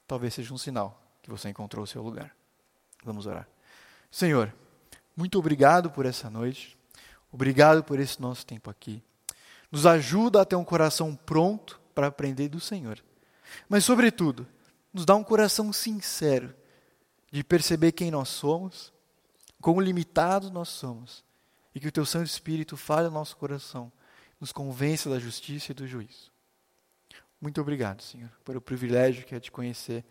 talvez 0.08 0.34
seja 0.34 0.54
um 0.54 0.58
sinal 0.58 1.02
que 1.22 1.30
você 1.30 1.50
encontrou 1.50 1.84
o 1.84 1.88
seu 1.88 2.02
lugar. 2.02 2.36
Vamos 3.04 3.26
orar. 3.26 3.48
Senhor, 4.10 4.54
muito 5.16 5.38
obrigado 5.38 5.92
por 5.92 6.06
essa 6.06 6.30
noite. 6.30 6.78
Obrigado 7.32 7.84
por 7.84 8.00
esse 8.00 8.22
nosso 8.22 8.46
tempo 8.46 8.70
aqui. 8.70 9.04
Nos 9.72 9.86
ajuda 9.86 10.42
a 10.42 10.46
ter 10.46 10.56
um 10.56 10.64
coração 10.64 11.16
pronto 11.16 11.80
para 11.94 12.08
aprender 12.08 12.48
do 12.48 12.60
Senhor. 12.60 13.04
Mas, 13.68 13.84
sobretudo, 13.84 14.48
nos 14.96 15.04
dá 15.04 15.14
um 15.14 15.26
coração 15.26 15.74
sincero 15.74 16.56
de 17.30 17.44
perceber 17.44 17.92
quem 17.92 18.10
nós 18.10 18.30
somos, 18.30 18.94
quão 19.60 19.78
limitados 19.78 20.50
nós 20.50 20.70
somos, 20.70 21.22
e 21.76 21.82
que 21.82 21.88
o 21.90 21.92
Teu 21.92 22.06
Santo 22.06 22.28
Espírito 22.28 22.78
fale 22.78 23.08
ao 23.08 23.12
nosso 23.12 23.36
coração, 23.36 23.92
nos 24.40 24.54
convença 24.54 25.10
da 25.10 25.20
justiça 25.20 25.74
e 25.74 25.76
do 25.76 25.86
juízo. 25.86 26.32
Muito 27.42 27.60
obrigado, 27.60 28.02
Senhor, 28.02 28.32
pelo 28.46 28.62
privilégio 28.62 29.26
que 29.26 29.36
é 29.36 29.40
te 29.40 29.52
conhecer 29.52 30.06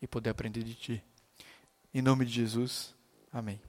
e 0.00 0.06
poder 0.06 0.30
aprender 0.30 0.62
de 0.62 0.74
Ti. 0.74 1.04
Em 1.92 2.00
nome 2.00 2.24
de 2.24 2.32
Jesus, 2.32 2.94
amém. 3.30 3.60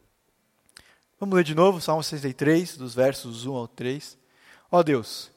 Vamos 1.20 1.36
ler 1.36 1.44
de 1.44 1.54
novo 1.54 1.82
Salmo 1.82 2.02
63, 2.02 2.78
dos 2.78 2.96
versos 2.96 3.46
1 3.46 3.54
ao 3.54 3.68
3. 3.68 4.18
Ó 4.72 4.82
Deus, 4.82 5.32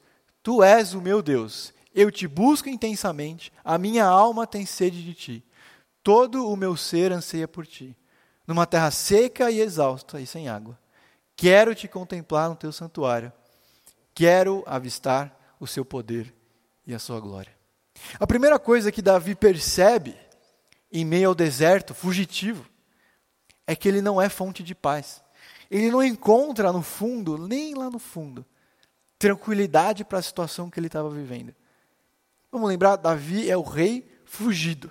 Tu 0.44 0.62
és 0.62 0.94
o 0.94 1.00
meu 1.00 1.20
Deus, 1.20 1.74
eu 1.94 2.10
te 2.10 2.26
busco 2.26 2.68
intensamente, 2.68 3.52
a 3.64 3.78
minha 3.78 4.04
alma 4.04 4.46
tem 4.46 4.66
sede 4.66 5.02
de 5.02 5.14
Ti, 5.14 5.44
todo 6.02 6.50
o 6.50 6.56
meu 6.56 6.76
ser 6.76 7.12
anseia 7.12 7.46
por 7.46 7.64
Ti, 7.64 7.96
numa 8.46 8.66
terra 8.66 8.90
seca 8.90 9.50
e 9.50 9.60
exausta 9.60 10.20
e 10.20 10.26
sem 10.26 10.48
água. 10.48 10.78
Quero 11.36 11.74
te 11.74 11.86
contemplar 11.86 12.48
no 12.50 12.56
Teu 12.56 12.72
santuário, 12.72 13.32
quero 14.12 14.64
avistar 14.66 15.56
o 15.60 15.66
Seu 15.66 15.84
poder 15.84 16.34
e 16.84 16.92
a 16.92 16.98
Sua 16.98 17.20
glória. 17.20 17.54
A 18.18 18.26
primeira 18.26 18.58
coisa 18.58 18.90
que 18.90 19.00
Davi 19.00 19.36
percebe 19.36 20.16
em 20.90 21.04
meio 21.04 21.28
ao 21.28 21.34
deserto 21.34 21.94
fugitivo 21.94 22.66
é 23.66 23.76
que 23.76 23.88
ele 23.88 24.02
não 24.02 24.20
é 24.20 24.28
fonte 24.28 24.62
de 24.62 24.74
paz. 24.74 25.22
Ele 25.70 25.90
não 25.90 26.02
encontra 26.02 26.72
no 26.72 26.82
fundo, 26.82 27.38
nem 27.38 27.74
lá 27.74 27.88
no 27.88 27.98
fundo, 27.98 28.44
tranquilidade 29.18 30.04
para 30.04 30.18
a 30.18 30.22
situação 30.22 30.68
que 30.68 30.78
ele 30.78 30.88
estava 30.88 31.08
vivendo. 31.08 31.54
Vamos 32.54 32.68
lembrar, 32.68 32.94
Davi 32.94 33.50
é 33.50 33.56
o 33.56 33.64
rei 33.64 34.08
fugido. 34.24 34.88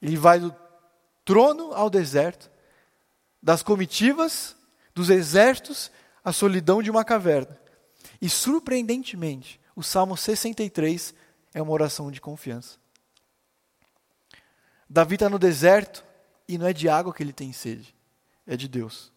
Ele 0.00 0.16
vai 0.16 0.40
do 0.40 0.56
trono 1.26 1.74
ao 1.74 1.90
deserto, 1.90 2.50
das 3.42 3.62
comitivas, 3.62 4.56
dos 4.94 5.10
exércitos, 5.10 5.90
à 6.24 6.32
solidão 6.32 6.82
de 6.82 6.90
uma 6.90 7.04
caverna. 7.04 7.60
E 8.18 8.30
surpreendentemente, 8.30 9.60
o 9.76 9.82
Salmo 9.82 10.16
63 10.16 11.12
é 11.52 11.60
uma 11.60 11.72
oração 11.72 12.10
de 12.10 12.18
confiança. 12.18 12.78
Davi 14.88 15.16
está 15.16 15.28
no 15.28 15.38
deserto 15.38 16.02
e 16.48 16.56
não 16.56 16.66
é 16.66 16.72
de 16.72 16.88
água 16.88 17.12
que 17.12 17.22
ele 17.22 17.34
tem 17.34 17.52
sede, 17.52 17.94
é 18.46 18.56
de 18.56 18.68
Deus. 18.68 19.12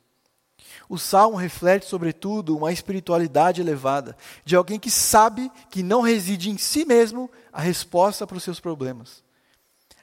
O 0.90 0.98
salmo 0.98 1.38
reflete, 1.38 1.86
sobretudo, 1.86 2.58
uma 2.58 2.74
espiritualidade 2.74 3.62
elevada, 3.62 4.18
de 4.44 4.58
alguém 4.58 4.78
que 4.78 4.92
sabe 4.92 5.50
que 5.70 5.82
não 5.82 6.02
reside 6.02 6.50
em 6.50 6.58
si 6.58 6.84
mesmo 6.84 7.32
a 7.52 7.62
resposta 7.62 8.26
para 8.26 8.38
os 8.38 8.44
seus 8.44 8.60
problemas. 8.60 9.24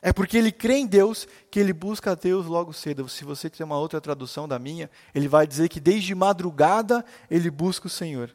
É 0.03 0.12
porque 0.12 0.37
ele 0.37 0.53
crê 0.53 0.75
em 0.75 0.87
Deus 0.87 1.26
que 1.50 1.59
ele 1.59 1.73
busca 1.73 2.12
a 2.12 2.15
Deus 2.15 2.47
logo 2.47 2.73
cedo. 2.73 3.09
Se 3.09 3.25
você 3.25 3.50
tem 3.50 3.65
uma 3.65 3.79
outra 3.79 4.00
tradução 4.00 4.47
da 4.47 4.59
minha, 4.59 4.91
ele 5.15 5.26
vai 5.26 5.47
dizer 5.47 5.69
que 5.69 5.81
desde 5.81 6.15
madrugada 6.15 7.05
ele 7.31 7.50
busca 7.50 7.87
o 7.87 7.91
Senhor. 7.91 8.35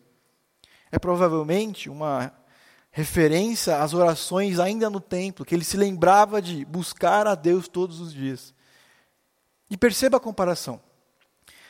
É 0.92 1.00
provavelmente 1.00 1.90
uma 1.90 2.34
referência 2.92 3.82
às 3.82 3.94
orações 3.94 4.60
ainda 4.60 4.90
no 4.90 5.00
templo, 5.00 5.46
que 5.46 5.56
ele 5.56 5.64
se 5.64 5.78
lembrava 5.78 6.42
de 6.42 6.66
buscar 6.66 7.26
a 7.26 7.36
Deus 7.36 7.68
todos 7.68 8.02
os 8.02 8.14
dias. 8.14 8.54
E 9.70 9.78
perceba 9.78 10.18
a 10.18 10.20
comparação. 10.20 10.82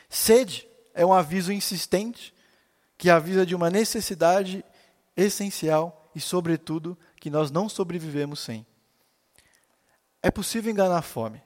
Sede 0.08 0.68
é 0.92 1.06
um 1.06 1.12
aviso 1.12 1.52
insistente 1.52 2.34
que 2.98 3.08
avisa 3.08 3.46
de 3.46 3.54
uma 3.54 3.70
necessidade 3.70 4.64
essencial 5.16 6.10
e, 6.14 6.20
sobretudo, 6.20 6.98
que 7.22 7.30
nós 7.30 7.52
não 7.52 7.68
sobrevivemos 7.68 8.40
sem. 8.40 8.66
É 10.20 10.28
possível 10.28 10.72
enganar 10.72 10.98
a 10.98 11.02
fome. 11.02 11.40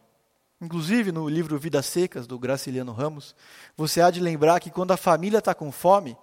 Inclusive, 0.59 1.12
no 1.12 1.28
livro 1.28 1.59
Vidas 1.59 1.85
Secas, 1.85 2.26
do 2.26 2.38
Graciliano 2.38 2.92
Ramos, 2.92 3.37
você 3.76 4.00
há 4.00 4.11
de 4.11 4.18
lembrar 4.18 4.59
que 4.59 4.71
quando 4.71 4.92
a 4.92 4.97
família 4.97 5.37
está 5.37 5.54
com 5.54 5.71
fome, 5.71 6.16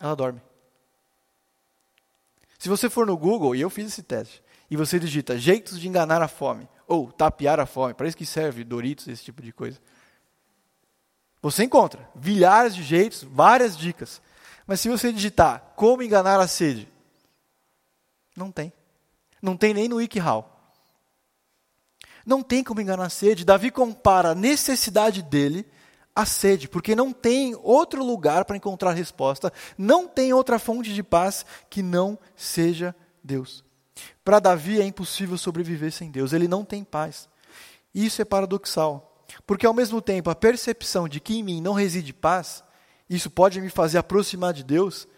ela 0.00 0.16
dorme. 0.16 0.42
Se 2.58 2.68
você 2.68 2.90
for 2.90 3.06
no 3.06 3.16
Google, 3.16 3.54
e 3.54 3.60
eu 3.60 3.70
fiz 3.70 3.86
esse 3.86 4.02
teste, 4.02 4.42
e 4.68 4.76
você 4.76 4.98
digita 4.98 5.38
jeitos 5.38 5.78
de 5.78 5.86
enganar 5.86 6.20
a 6.20 6.26
fome, 6.26 6.68
ou 6.88 7.12
tapear 7.12 7.60
a 7.60 7.66
fome, 7.66 7.94
para 7.94 8.08
isso 8.08 8.16
que 8.16 8.26
serve 8.26 8.64
Doritos, 8.64 9.06
esse 9.06 9.22
tipo 9.22 9.42
de 9.42 9.52
coisa. 9.52 9.78
Você 11.40 11.62
encontra 11.62 12.10
milhares 12.16 12.74
de 12.74 12.82
jeitos, 12.82 13.22
várias 13.22 13.76
dicas. 13.76 14.20
Mas 14.66 14.80
se 14.80 14.88
você 14.88 15.12
digitar 15.12 15.72
como 15.76 16.02
enganar 16.02 16.40
a 16.40 16.48
sede, 16.48 16.91
não 18.36 18.50
tem. 18.50 18.72
Não 19.40 19.56
tem 19.56 19.74
nem 19.74 19.88
no 19.88 19.96
WikiHow. 19.96 20.48
Não 22.24 22.42
tem 22.42 22.62
como 22.62 22.80
enganar 22.80 23.06
a 23.06 23.10
sede. 23.10 23.44
Davi 23.44 23.70
compara 23.70 24.30
a 24.30 24.34
necessidade 24.34 25.22
dele 25.22 25.66
a 26.14 26.26
sede, 26.26 26.68
porque 26.68 26.94
não 26.94 27.12
tem 27.12 27.56
outro 27.62 28.04
lugar 28.04 28.44
para 28.44 28.56
encontrar 28.56 28.92
resposta, 28.92 29.52
não 29.78 30.06
tem 30.06 30.32
outra 30.32 30.58
fonte 30.58 30.92
de 30.92 31.02
paz 31.02 31.44
que 31.70 31.82
não 31.82 32.18
seja 32.36 32.94
Deus. 33.24 33.64
Para 34.24 34.38
Davi 34.38 34.80
é 34.80 34.84
impossível 34.84 35.38
sobreviver 35.38 35.90
sem 35.90 36.10
Deus, 36.10 36.32
ele 36.32 36.46
não 36.46 36.64
tem 36.64 36.84
paz. 36.84 37.28
Isso 37.94 38.20
é 38.20 38.24
paradoxal, 38.24 39.24
porque 39.46 39.66
ao 39.66 39.74
mesmo 39.74 40.02
tempo 40.02 40.28
a 40.28 40.34
percepção 40.34 41.08
de 41.08 41.18
que 41.18 41.38
em 41.38 41.42
mim 41.42 41.60
não 41.60 41.72
reside 41.72 42.12
paz, 42.12 42.62
isso 43.08 43.30
pode 43.30 43.60
me 43.60 43.70
fazer 43.70 43.98
aproximar 43.98 44.52
de 44.52 44.62
Deus, 44.62 45.08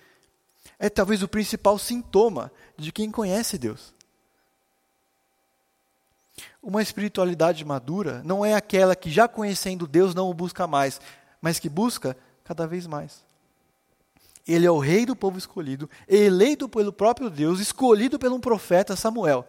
é 0.78 0.88
talvez 0.88 1.22
o 1.22 1.28
principal 1.28 1.78
sintoma 1.78 2.52
de 2.76 2.92
quem 2.92 3.10
conhece 3.10 3.58
Deus. 3.58 3.94
Uma 6.62 6.82
espiritualidade 6.82 7.64
madura 7.64 8.22
não 8.24 8.44
é 8.44 8.54
aquela 8.54 8.96
que, 8.96 9.10
já 9.10 9.28
conhecendo 9.28 9.86
Deus, 9.86 10.14
não 10.14 10.30
o 10.30 10.34
busca 10.34 10.66
mais, 10.66 11.00
mas 11.40 11.58
que 11.58 11.68
busca 11.68 12.16
cada 12.42 12.66
vez 12.66 12.86
mais. 12.86 13.22
Ele 14.46 14.66
é 14.66 14.70
o 14.70 14.78
rei 14.78 15.06
do 15.06 15.16
povo 15.16 15.38
escolhido, 15.38 15.88
eleito 16.08 16.68
pelo 16.68 16.92
próprio 16.92 17.30
Deus, 17.30 17.60
escolhido 17.60 18.18
pelo 18.18 18.36
um 18.36 18.40
profeta 18.40 18.96
Samuel. 18.96 19.46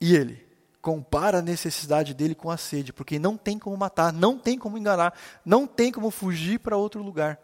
E 0.00 0.14
ele 0.14 0.46
compara 0.80 1.38
a 1.38 1.42
necessidade 1.42 2.14
dele 2.14 2.34
com 2.34 2.50
a 2.50 2.56
sede, 2.56 2.92
porque 2.92 3.18
não 3.18 3.36
tem 3.36 3.58
como 3.58 3.76
matar, 3.76 4.12
não 4.12 4.38
tem 4.38 4.58
como 4.58 4.78
enganar, 4.78 5.18
não 5.44 5.66
tem 5.66 5.90
como 5.90 6.10
fugir 6.10 6.60
para 6.60 6.76
outro 6.76 7.02
lugar. 7.02 7.38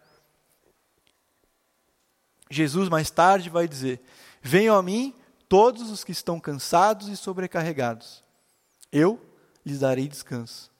Jesus 2.49 2.89
mais 2.89 3.09
tarde 3.09 3.49
vai 3.49 3.67
dizer: 3.67 4.01
Venham 4.47 4.77
a 4.77 4.83
mim 4.83 5.11
todos 5.49 5.89
os 5.89 6.03
que 6.03 6.11
estão 6.11 6.39
cansados 6.39 7.07
e 7.07 7.17
sobrecarregados. 7.17 8.23
Eu 8.91 9.19
lhes 9.65 9.79
darei 9.79 10.07
descanso. 10.07 10.71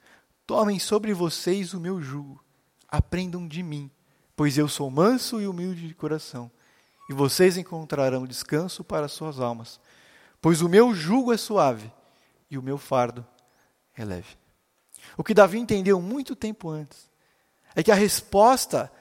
Tomem 0.45 0.77
sobre 0.77 1.15
vocês 1.15 1.73
o 1.73 1.79
meu 1.79 1.99
jugo. 1.99 2.39
Aprendam 2.87 3.47
de 3.47 3.63
mim, 3.63 3.89
pois 4.35 4.55
eu 4.59 4.67
sou 4.67 4.91
manso 4.91 5.41
e 5.41 5.47
humilde 5.47 5.87
de 5.87 5.95
coração. 5.95 6.51
E 7.09 7.13
vocês 7.13 7.57
encontrarão 7.57 8.27
descanso 8.27 8.83
para 8.83 9.07
suas 9.07 9.39
almas. 9.39 9.79
Pois 10.39 10.61
o 10.61 10.69
meu 10.69 10.93
jugo 10.93 11.33
é 11.33 11.37
suave 11.37 11.91
e 12.51 12.59
o 12.59 12.61
meu 12.61 12.77
fardo 12.77 13.25
é 13.95 14.05
leve. 14.05 14.37
O 15.17 15.23
que 15.23 15.33
Davi 15.33 15.57
entendeu 15.57 15.99
muito 15.99 16.35
tempo 16.35 16.69
antes 16.69 17.09
é 17.75 17.81
que 17.81 17.91
a 17.91 17.95
resposta 17.95 18.91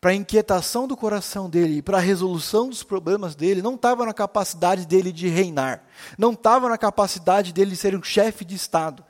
para 0.00 0.12
a 0.12 0.14
inquietação 0.14 0.88
do 0.88 0.96
coração 0.96 1.50
dele 1.50 1.78
e 1.78 1.82
para 1.82 1.98
a 1.98 2.00
resolução 2.00 2.68
dos 2.68 2.82
problemas 2.82 3.34
dele, 3.34 3.60
não 3.60 3.74
estava 3.74 4.06
na 4.06 4.14
capacidade 4.14 4.86
dele 4.86 5.12
de 5.12 5.28
reinar, 5.28 5.84
não 6.16 6.32
estava 6.32 6.68
na 6.68 6.78
capacidade 6.78 7.52
dele 7.52 7.72
de 7.72 7.76
ser 7.76 7.94
um 7.94 8.02
chefe 8.02 8.44
de 8.44 8.54
Estado. 8.54 9.04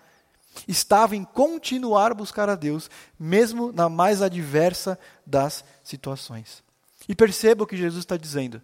Estava 0.66 1.14
em 1.14 1.22
continuar 1.22 2.10
a 2.10 2.14
buscar 2.14 2.48
a 2.48 2.56
Deus, 2.56 2.90
mesmo 3.18 3.70
na 3.70 3.88
mais 3.88 4.20
adversa 4.20 4.98
das 5.24 5.64
situações. 5.84 6.62
E 7.08 7.14
perceba 7.14 7.62
o 7.62 7.66
que 7.66 7.76
Jesus 7.76 8.02
está 8.02 8.16
dizendo. 8.16 8.60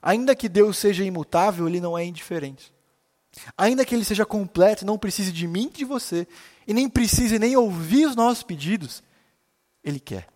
Ainda 0.00 0.34
que 0.34 0.48
Deus 0.48 0.78
seja 0.78 1.04
imutável, 1.04 1.68
ele 1.68 1.80
não 1.80 1.96
é 1.96 2.04
indiferente. 2.04 2.72
Ainda 3.56 3.84
que 3.84 3.94
ele 3.94 4.04
seja 4.04 4.24
completo, 4.24 4.86
não 4.86 4.96
precise 4.96 5.30
de 5.30 5.46
mim 5.46 5.70
e 5.72 5.78
de 5.78 5.84
você, 5.84 6.26
e 6.66 6.72
nem 6.72 6.88
precise 6.88 7.38
nem 7.38 7.54
ouvir 7.54 8.06
os 8.06 8.16
nossos 8.16 8.42
pedidos, 8.42 9.02
ele 9.84 10.00
quer. 10.00 10.26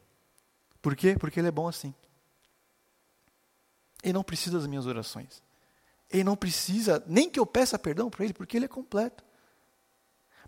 Por 0.81 0.97
quê? 0.97 1.17
Porque 1.19 1.41
Ele 1.41 1.49
é 1.49 1.53
bom 1.53 1.69
assim. 1.69 1.95
Ele 4.03 4.15
não 4.15 4.23
precisa 4.23 4.59
das 4.59 4.67
minhas 4.67 4.87
orações. 4.87 5.43
Ele 6.11 6.25
não 6.25 6.37
precisa 6.37 7.03
nem 7.07 7.29
que 7.31 7.39
eu 7.39 7.47
peça 7.47 7.79
perdão 7.79 8.11
para 8.11 8.25
Ele, 8.25 8.33
porque 8.33 8.57
Ele 8.57 8.65
é 8.65 8.69
completo. 8.69 9.23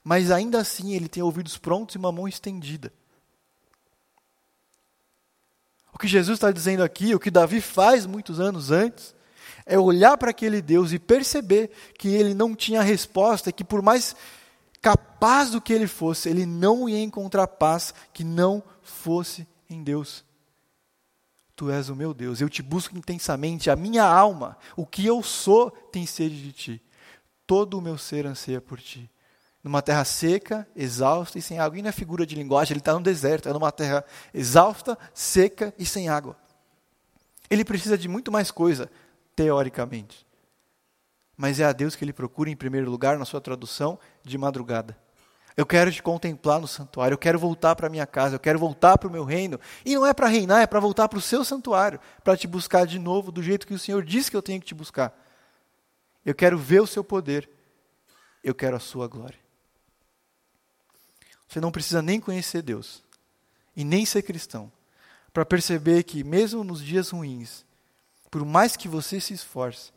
Mas 0.02 0.30
ainda 0.30 0.58
assim 0.58 0.94
Ele 0.94 1.08
tem 1.08 1.22
ouvidos 1.22 1.58
prontos 1.58 1.94
e 1.94 1.98
uma 1.98 2.10
mão 2.10 2.26
estendida. 2.26 2.92
O 5.92 5.98
que 5.98 6.08
Jesus 6.08 6.36
está 6.36 6.50
dizendo 6.50 6.82
aqui, 6.82 7.14
o 7.14 7.20
que 7.20 7.30
Davi 7.30 7.60
faz 7.60 8.06
muitos 8.06 8.40
anos 8.40 8.70
antes, 8.70 9.14
é 9.66 9.78
olhar 9.78 10.16
para 10.16 10.30
aquele 10.30 10.62
Deus 10.62 10.92
e 10.92 10.98
perceber 10.98 11.70
que 11.98 12.08
ele 12.08 12.34
não 12.34 12.54
tinha 12.54 12.82
resposta, 12.82 13.52
que 13.52 13.62
por 13.62 13.82
mais 13.82 14.16
capaz 14.80 15.50
do 15.50 15.60
que 15.60 15.72
ele 15.72 15.86
fosse, 15.86 16.28
ele 16.28 16.46
não 16.46 16.88
ia 16.88 17.00
encontrar 17.00 17.46
paz 17.46 17.94
que 18.12 18.24
não 18.24 18.62
fosse 18.82 19.46
em 19.74 19.82
Deus. 19.82 20.24
Tu 21.54 21.70
és 21.70 21.88
o 21.88 21.96
meu 21.96 22.14
Deus, 22.14 22.40
eu 22.40 22.48
te 22.48 22.62
busco 22.62 22.96
intensamente, 22.96 23.70
a 23.70 23.76
minha 23.76 24.04
alma, 24.04 24.56
o 24.74 24.86
que 24.86 25.06
eu 25.06 25.22
sou, 25.22 25.70
tem 25.70 26.06
sede 26.06 26.42
de 26.42 26.52
ti. 26.52 26.82
Todo 27.46 27.78
o 27.78 27.82
meu 27.82 27.98
ser 27.98 28.26
anseia 28.26 28.60
por 28.60 28.80
ti. 28.80 29.10
numa 29.62 29.80
terra 29.80 30.04
seca, 30.04 30.66
exausta 30.74 31.38
e 31.38 31.42
sem 31.42 31.58
água. 31.58 31.78
E 31.78 31.82
não 31.82 31.88
é 31.88 31.92
figura 31.92 32.26
de 32.26 32.34
linguagem, 32.34 32.72
ele 32.72 32.80
está 32.80 32.94
no 32.94 33.00
deserto, 33.00 33.48
é 33.48 33.52
numa 33.52 33.70
terra 33.70 34.04
exausta, 34.34 34.98
seca 35.14 35.72
e 35.78 35.86
sem 35.86 36.08
água. 36.08 36.36
Ele 37.48 37.64
precisa 37.64 37.96
de 37.96 38.08
muito 38.08 38.32
mais 38.32 38.50
coisa, 38.50 38.90
teoricamente. 39.36 40.26
Mas 41.36 41.60
é 41.60 41.64
a 41.64 41.72
Deus 41.72 41.94
que 41.94 42.04
ele 42.04 42.12
procura 42.12 42.50
em 42.50 42.56
primeiro 42.56 42.90
lugar, 42.90 43.18
na 43.18 43.24
sua 43.24 43.40
tradução, 43.40 43.98
de 44.24 44.36
madrugada. 44.36 44.96
Eu 45.56 45.66
quero 45.66 45.92
te 45.92 46.02
contemplar 46.02 46.60
no 46.60 46.66
santuário, 46.66 47.14
eu 47.14 47.18
quero 47.18 47.38
voltar 47.38 47.76
para 47.76 47.88
minha 47.88 48.06
casa, 48.06 48.36
eu 48.36 48.40
quero 48.40 48.58
voltar 48.58 48.96
para 48.96 49.08
o 49.08 49.12
meu 49.12 49.24
reino. 49.24 49.60
E 49.84 49.94
não 49.94 50.06
é 50.06 50.14
para 50.14 50.26
reinar, 50.26 50.62
é 50.62 50.66
para 50.66 50.80
voltar 50.80 51.08
para 51.08 51.18
o 51.18 51.22
seu 51.22 51.44
santuário, 51.44 52.00
para 52.24 52.36
te 52.36 52.46
buscar 52.46 52.86
de 52.86 52.98
novo 52.98 53.30
do 53.30 53.42
jeito 53.42 53.66
que 53.66 53.74
o 53.74 53.78
Senhor 53.78 54.02
disse 54.02 54.30
que 54.30 54.36
eu 54.36 54.42
tenho 54.42 54.60
que 54.60 54.66
te 54.66 54.74
buscar. 54.74 55.14
Eu 56.24 56.34
quero 56.34 56.56
ver 56.56 56.80
o 56.80 56.86
seu 56.86 57.04
poder, 57.04 57.50
eu 58.42 58.54
quero 58.54 58.76
a 58.76 58.80
sua 58.80 59.06
glória. 59.06 59.38
Você 61.46 61.60
não 61.60 61.70
precisa 61.70 62.00
nem 62.00 62.18
conhecer 62.18 62.62
Deus 62.62 63.02
e 63.76 63.84
nem 63.84 64.06
ser 64.06 64.22
cristão 64.22 64.72
para 65.34 65.44
perceber 65.44 66.02
que, 66.02 66.24
mesmo 66.24 66.64
nos 66.64 66.82
dias 66.82 67.10
ruins, 67.10 67.64
por 68.30 68.42
mais 68.44 68.74
que 68.74 68.88
você 68.88 69.20
se 69.20 69.34
esforce, 69.34 69.92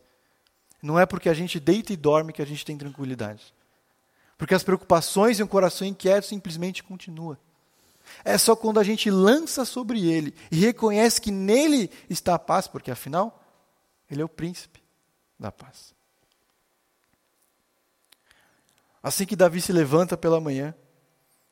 não 0.81 0.99
é 0.99 1.05
porque 1.05 1.29
a 1.29 1.33
gente 1.33 1.59
deita 1.61 1.93
e 1.93 1.97
dorme 1.97 2.33
que 2.33 2.41
a 2.41 2.45
gente 2.45 2.65
tem 2.65 2.77
tranquilidade. 2.77 3.54
Porque 4.37 4.53
as 4.53 4.63
preocupações 4.63 5.39
e 5.39 5.43
um 5.43 5.47
coração 5.47 5.87
inquieto 5.87 6.27
simplesmente 6.27 6.83
continuam. 6.83 7.37
É 8.23 8.37
só 8.37 8.55
quando 8.55 8.79
a 8.79 8.83
gente 8.83 9.09
lança 9.09 9.65
sobre 9.65 10.07
ele 10.07 10.33
e 10.51 10.57
reconhece 10.57 11.19
que 11.19 11.31
nele 11.31 11.89
está 12.09 12.35
a 12.35 12.39
paz, 12.39 12.67
porque 12.67 12.91
afinal, 12.91 13.43
ele 14.09 14.21
é 14.21 14.25
o 14.25 14.29
príncipe 14.29 14.83
da 15.39 15.51
paz. 15.51 15.93
Assim 19.01 19.25
que 19.25 19.35
Davi 19.35 19.61
se 19.61 19.71
levanta 19.71 20.17
pela 20.17 20.41
manhã, 20.41 20.73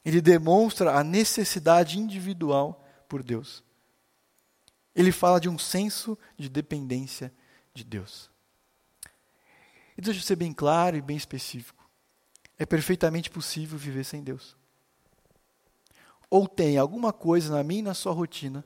ele 0.04 0.22
demonstra 0.22 0.98
a 0.98 1.04
necessidade 1.04 2.00
individual 2.00 2.84
por 3.08 3.24
Deus. 3.24 3.64
Ele 4.96 5.12
fala 5.12 5.40
de 5.40 5.50
um 5.50 5.58
senso 5.58 6.18
de 6.38 6.50
dependência 6.50 7.34
de 7.74 7.84
Deus. 7.84 8.30
E 9.98 10.02
deixa 10.02 10.20
eu 10.20 10.24
ser 10.24 10.36
bem 10.36 10.52
claro 10.52 10.98
e 10.98 11.02
bem 11.02 11.16
específico. 11.16 11.83
É 12.58 12.66
perfeitamente 12.66 13.30
possível 13.30 13.78
viver 13.78 14.04
sem 14.04 14.24
Deus. 14.24 14.56
Ou 16.30 16.48
tem 16.48 16.78
alguma 16.78 17.14
coisa 17.14 17.56
na 17.56 17.64
minha 17.64 17.80
e 17.80 17.84
na 17.84 17.94
sua 17.94 18.14
rotina 18.14 18.64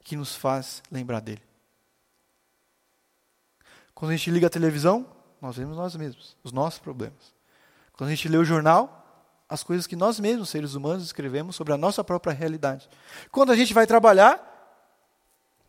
que 0.00 0.16
nos 0.16 0.34
faz 0.34 0.82
lembrar 0.90 1.20
dele. 1.20 1.42
Quando 3.94 4.12
a 4.12 4.16
gente 4.16 4.30
liga 4.30 4.46
a 4.46 4.50
televisão, 4.50 5.06
nós 5.40 5.56
vemos 5.56 5.76
nós 5.76 5.94
mesmos, 5.96 6.36
os 6.42 6.52
nossos 6.52 6.80
problemas. 6.80 7.34
Quando 7.92 8.08
a 8.08 8.14
gente 8.14 8.28
lê 8.28 8.36
o 8.36 8.44
jornal, 8.44 9.00
as 9.48 9.62
coisas 9.62 9.86
que 9.86 9.96
nós 9.96 10.20
mesmos, 10.20 10.48
seres 10.48 10.74
humanos, 10.74 11.04
escrevemos 11.04 11.56
sobre 11.56 11.72
a 11.72 11.76
nossa 11.76 12.04
própria 12.04 12.32
realidade. 12.32 12.88
Quando 13.30 13.50
a 13.52 13.56
gente 13.56 13.74
vai 13.74 13.86
trabalhar, 13.86 14.46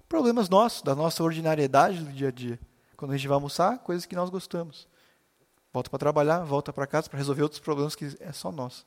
problemas 0.08 0.50
nossos, 0.50 0.82
da 0.82 0.94
nossa 0.94 1.24
ordinariedade 1.24 2.04
do 2.04 2.12
dia 2.12 2.28
a 2.28 2.32
dia. 2.32 2.60
Quando 2.96 3.12
a 3.12 3.18
gente 3.18 3.28
vai 3.28 3.36
almoçar, 3.36 3.80
coisas 3.80 4.06
que 4.06 4.16
nós 4.16 4.30
gostamos. 4.30 4.88
Volta 5.74 5.90
para 5.90 6.00
trabalhar, 6.00 6.40
volta 6.44 6.74
para 6.74 6.88
casa 6.88 7.10
para 7.10 7.18
resolver 7.18 7.44
outros 7.44 7.62
problemas 7.62 7.96
que 7.96 8.18
é 8.20 8.32
só 8.32 8.52
nós. 8.52 8.86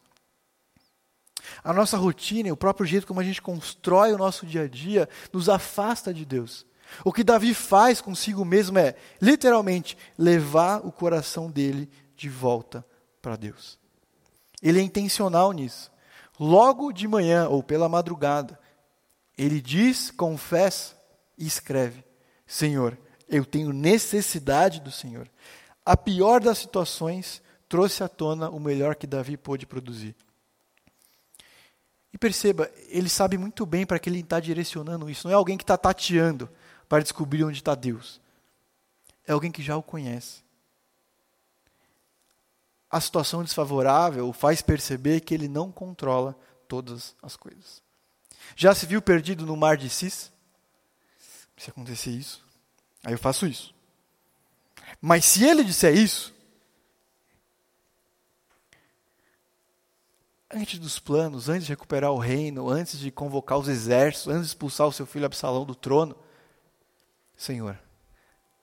A 1.62 1.72
nossa 1.72 1.96
rotina, 1.96 2.52
o 2.52 2.56
próprio 2.56 2.86
jeito 2.86 3.06
como 3.06 3.20
a 3.20 3.24
gente 3.24 3.40
constrói 3.40 4.12
o 4.12 4.18
nosso 4.18 4.46
dia 4.46 4.62
a 4.62 4.68
dia, 4.68 5.08
nos 5.32 5.48
afasta 5.48 6.12
de 6.12 6.24
Deus. 6.24 6.66
O 7.04 7.12
que 7.12 7.24
Davi 7.24 7.54
faz 7.54 8.00
consigo 8.00 8.44
mesmo 8.44 8.78
é, 8.78 8.94
literalmente, 9.20 9.96
levar 10.18 10.86
o 10.86 10.92
coração 10.92 11.50
dele 11.50 11.90
de 12.16 12.28
volta 12.28 12.84
para 13.20 13.36
Deus. 13.36 13.78
Ele 14.62 14.80
é 14.80 14.82
intencional 14.82 15.52
nisso. 15.52 15.90
Logo 16.38 16.92
de 16.92 17.06
manhã 17.06 17.48
ou 17.48 17.62
pela 17.62 17.88
madrugada, 17.88 18.58
ele 19.36 19.60
diz, 19.60 20.10
confessa 20.10 20.96
e 21.36 21.46
escreve: 21.46 22.04
Senhor, 22.46 22.98
eu 23.28 23.44
tenho 23.44 23.72
necessidade 23.72 24.80
do 24.80 24.90
Senhor. 24.90 25.28
A 25.84 25.96
pior 25.96 26.40
das 26.40 26.58
situações 26.58 27.42
trouxe 27.68 28.02
à 28.02 28.08
tona 28.08 28.48
o 28.50 28.58
melhor 28.58 28.94
que 28.94 29.06
Davi 29.06 29.36
pôde 29.36 29.66
produzir. 29.66 30.14
E 32.12 32.18
perceba, 32.18 32.70
ele 32.88 33.08
sabe 33.08 33.36
muito 33.36 33.66
bem 33.66 33.84
para 33.84 33.98
que 33.98 34.08
ele 34.08 34.20
está 34.20 34.38
direcionando 34.38 35.10
isso. 35.10 35.26
Não 35.26 35.32
é 35.32 35.36
alguém 35.36 35.58
que 35.58 35.64
está 35.64 35.76
tateando 35.76 36.48
para 36.88 37.02
descobrir 37.02 37.44
onde 37.44 37.58
está 37.58 37.74
Deus. 37.74 38.20
É 39.26 39.32
alguém 39.32 39.50
que 39.50 39.62
já 39.62 39.76
o 39.76 39.82
conhece 39.82 40.44
a 42.94 43.00
situação 43.00 43.42
desfavorável 43.42 44.28
o 44.28 44.32
faz 44.32 44.62
perceber 44.62 45.18
que 45.18 45.34
ele 45.34 45.48
não 45.48 45.72
controla 45.72 46.38
todas 46.68 47.16
as 47.20 47.34
coisas. 47.34 47.82
Já 48.54 48.72
se 48.72 48.86
viu 48.86 49.02
perdido 49.02 49.44
no 49.44 49.56
mar 49.56 49.76
de 49.76 49.90
Cis? 49.90 50.32
Se 51.56 51.70
acontecer 51.70 52.12
isso, 52.12 52.44
aí 53.02 53.12
eu 53.12 53.18
faço 53.18 53.48
isso. 53.48 53.73
Mas 55.00 55.24
se 55.24 55.44
ele 55.44 55.64
disser 55.64 55.96
isso, 55.96 56.34
antes 60.50 60.78
dos 60.78 60.98
planos, 60.98 61.48
antes 61.48 61.66
de 61.66 61.72
recuperar 61.72 62.12
o 62.12 62.18
reino, 62.18 62.70
antes 62.70 62.98
de 62.98 63.10
convocar 63.10 63.58
os 63.58 63.68
exércitos, 63.68 64.28
antes 64.28 64.42
de 64.42 64.48
expulsar 64.48 64.86
o 64.86 64.92
seu 64.92 65.04
filho 65.04 65.26
Absalão 65.26 65.64
do 65.64 65.74
trono, 65.74 66.16
Senhor, 67.36 67.78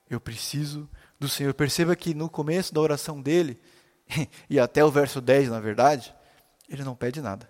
eu 0.08 0.20
preciso 0.20 0.88
do 1.18 1.28
Senhor. 1.28 1.52
Perceba 1.54 1.94
que 1.94 2.14
no 2.14 2.28
começo 2.28 2.72
da 2.72 2.80
oração 2.80 3.20
dele, 3.20 3.60
e 4.48 4.58
até 4.58 4.84
o 4.84 4.90
verso 4.90 5.20
10, 5.20 5.50
na 5.50 5.60
verdade, 5.60 6.14
ele 6.68 6.82
não 6.82 6.96
pede 6.96 7.20
nada. 7.20 7.48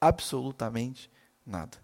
Absolutamente 0.00 1.10
nada. 1.44 1.78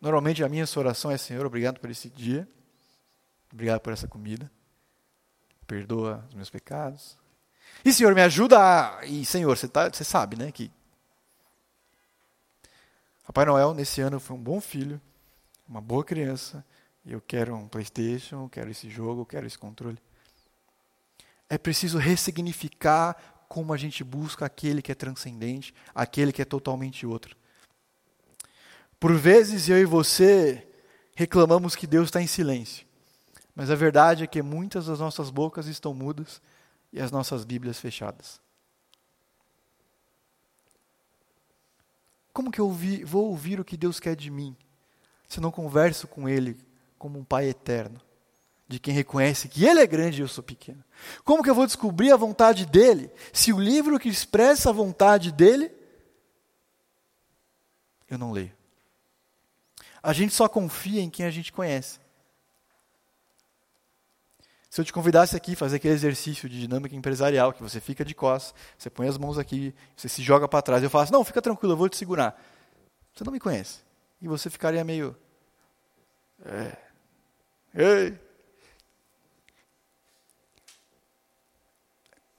Normalmente 0.00 0.44
a 0.44 0.48
minha 0.48 0.64
oração 0.76 1.10
é: 1.10 1.18
Senhor, 1.18 1.44
obrigado 1.44 1.78
por 1.80 1.90
esse 1.90 2.08
dia, 2.08 2.48
obrigado 3.52 3.80
por 3.80 3.92
essa 3.92 4.08
comida, 4.08 4.50
perdoa 5.66 6.24
os 6.28 6.34
meus 6.34 6.50
pecados. 6.50 7.18
E 7.84 7.92
Senhor, 7.92 8.14
me 8.14 8.22
ajuda 8.22 8.58
a. 8.58 9.04
E 9.06 9.24
Senhor, 9.24 9.56
você, 9.56 9.68
tá, 9.68 9.88
você 9.88 10.04
sabe, 10.04 10.36
né, 10.36 10.50
que. 10.52 10.70
Papai 13.26 13.44
Noel, 13.44 13.74
nesse 13.74 14.00
ano, 14.00 14.18
foi 14.18 14.36
um 14.36 14.42
bom 14.42 14.60
filho, 14.60 15.00
uma 15.68 15.80
boa 15.80 16.02
criança, 16.04 16.64
e 17.04 17.12
eu 17.12 17.20
quero 17.20 17.54
um 17.54 17.68
PlayStation, 17.68 18.44
eu 18.44 18.48
quero 18.48 18.70
esse 18.70 18.90
jogo, 18.90 19.22
eu 19.22 19.26
quero 19.26 19.46
esse 19.46 19.58
controle. 19.58 19.98
É 21.48 21.56
preciso 21.56 21.98
ressignificar 21.98 23.16
como 23.48 23.72
a 23.72 23.76
gente 23.76 24.04
busca 24.04 24.46
aquele 24.46 24.82
que 24.82 24.92
é 24.92 24.94
transcendente, 24.94 25.74
aquele 25.94 26.32
que 26.32 26.42
é 26.42 26.44
totalmente 26.44 27.06
outro. 27.06 27.36
Por 28.98 29.14
vezes 29.14 29.68
eu 29.68 29.78
e 29.78 29.84
você 29.84 30.68
reclamamos 31.16 31.74
que 31.74 31.86
Deus 31.86 32.08
está 32.08 32.20
em 32.20 32.26
silêncio, 32.26 32.86
mas 33.54 33.70
a 33.70 33.74
verdade 33.74 34.24
é 34.24 34.26
que 34.26 34.42
muitas 34.42 34.86
das 34.86 35.00
nossas 35.00 35.30
bocas 35.30 35.66
estão 35.66 35.92
mudas 35.94 36.40
e 36.92 37.00
as 37.00 37.10
nossas 37.10 37.44
Bíblias 37.44 37.78
fechadas. 37.78 38.40
Como 42.32 42.50
que 42.50 42.60
eu 42.60 42.70
vou 43.04 43.28
ouvir 43.28 43.60
o 43.60 43.64
que 43.64 43.76
Deus 43.76 43.98
quer 44.00 44.16
de 44.16 44.30
mim 44.30 44.56
se 45.28 45.40
não 45.40 45.50
converso 45.50 46.08
com 46.08 46.28
Ele 46.28 46.56
como 46.98 47.18
um 47.18 47.24
Pai 47.24 47.48
eterno? 47.48 48.00
de 48.70 48.78
quem 48.78 48.94
reconhece 48.94 49.48
que 49.48 49.66
Ele 49.66 49.80
é 49.80 49.86
grande 49.86 50.20
e 50.20 50.22
eu 50.22 50.28
sou 50.28 50.44
pequeno. 50.44 50.84
Como 51.24 51.42
que 51.42 51.50
eu 51.50 51.54
vou 51.56 51.66
descobrir 51.66 52.12
a 52.12 52.16
vontade 52.16 52.64
dEle 52.64 53.10
se 53.32 53.52
o 53.52 53.58
livro 53.58 53.98
que 53.98 54.08
expressa 54.08 54.70
a 54.70 54.72
vontade 54.72 55.32
dEle 55.32 55.72
eu 58.08 58.16
não 58.16 58.30
leio? 58.30 58.52
A 60.00 60.12
gente 60.12 60.32
só 60.32 60.48
confia 60.48 61.00
em 61.02 61.10
quem 61.10 61.26
a 61.26 61.32
gente 61.32 61.52
conhece. 61.52 61.98
Se 64.70 64.80
eu 64.80 64.84
te 64.84 64.92
convidasse 64.92 65.36
aqui 65.36 65.56
fazer 65.56 65.76
aquele 65.76 65.94
exercício 65.94 66.48
de 66.48 66.60
dinâmica 66.60 66.94
empresarial, 66.94 67.52
que 67.52 67.60
você 67.60 67.80
fica 67.80 68.04
de 68.04 68.14
costas, 68.14 68.54
você 68.78 68.88
põe 68.88 69.08
as 69.08 69.18
mãos 69.18 69.36
aqui, 69.36 69.74
você 69.96 70.08
se 70.08 70.22
joga 70.22 70.46
para 70.46 70.62
trás, 70.62 70.82
eu 70.82 70.88
faço, 70.88 71.12
não, 71.12 71.24
fica 71.24 71.42
tranquilo, 71.42 71.72
eu 71.72 71.76
vou 71.76 71.88
te 71.88 71.96
segurar. 71.96 72.40
Você 73.12 73.24
não 73.24 73.32
me 73.32 73.40
conhece. 73.40 73.80
E 74.22 74.28
você 74.28 74.48
ficaria 74.48 74.84
meio. 74.84 75.16
É, 76.44 76.76
ei, 77.74 78.18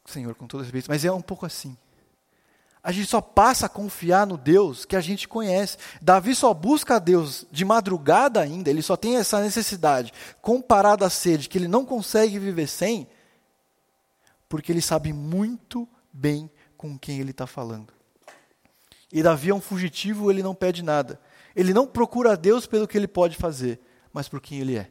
Senhor, 0.06 0.36
com 0.36 0.48
todo 0.48 0.62
respeito, 0.62 0.90
mas 0.90 1.06
é 1.06 1.12
um 1.12 1.22
pouco 1.22 1.46
assim. 1.46 1.78
A 2.84 2.92
gente 2.92 3.08
só 3.08 3.22
passa 3.22 3.68
a 3.68 3.70
confiar 3.70 4.26
no 4.26 4.38
Deus 4.38 4.86
que 4.86 4.96
a 4.96 5.02
gente 5.02 5.28
conhece. 5.28 5.78
Davi 6.02 6.34
só 6.34 6.54
busca 6.54 6.96
a 6.96 7.00
Deus 7.00 7.46
de 7.52 7.64
madrugada 7.64 8.42
ainda, 8.42 8.70
ele 8.70 8.82
só 8.82 8.98
tem 8.98 9.18
essa 9.18 9.40
necessidade, 9.42 10.12
comparada 10.42 11.06
à 11.06 11.10
sede, 11.10 11.48
que 11.48 11.58
ele 11.58 11.68
não 11.68 11.86
consegue 11.86 12.40
viver 12.40 12.68
sem, 12.68 13.08
porque 14.50 14.72
ele 14.72 14.82
sabe 14.82 15.14
muito 15.14 15.88
bem 16.12 16.50
com 16.76 16.98
quem 16.98 17.20
ele 17.20 17.32
está 17.32 17.46
falando. 17.46 17.94
E 19.12 19.22
Davi 19.22 19.50
é 19.50 19.54
um 19.54 19.62
fugitivo, 19.62 20.32
ele 20.32 20.42
não 20.42 20.56
pede 20.56 20.82
nada. 20.82 21.20
Ele 21.56 21.74
não 21.74 21.86
procura 21.86 22.32
a 22.32 22.36
Deus 22.36 22.66
pelo 22.66 22.88
que 22.88 22.98
ele 22.98 23.08
pode 23.08 23.36
fazer, 23.36 23.80
mas 24.12 24.28
por 24.28 24.42
quem 24.42 24.60
ele 24.60 24.78
é. 24.78 24.90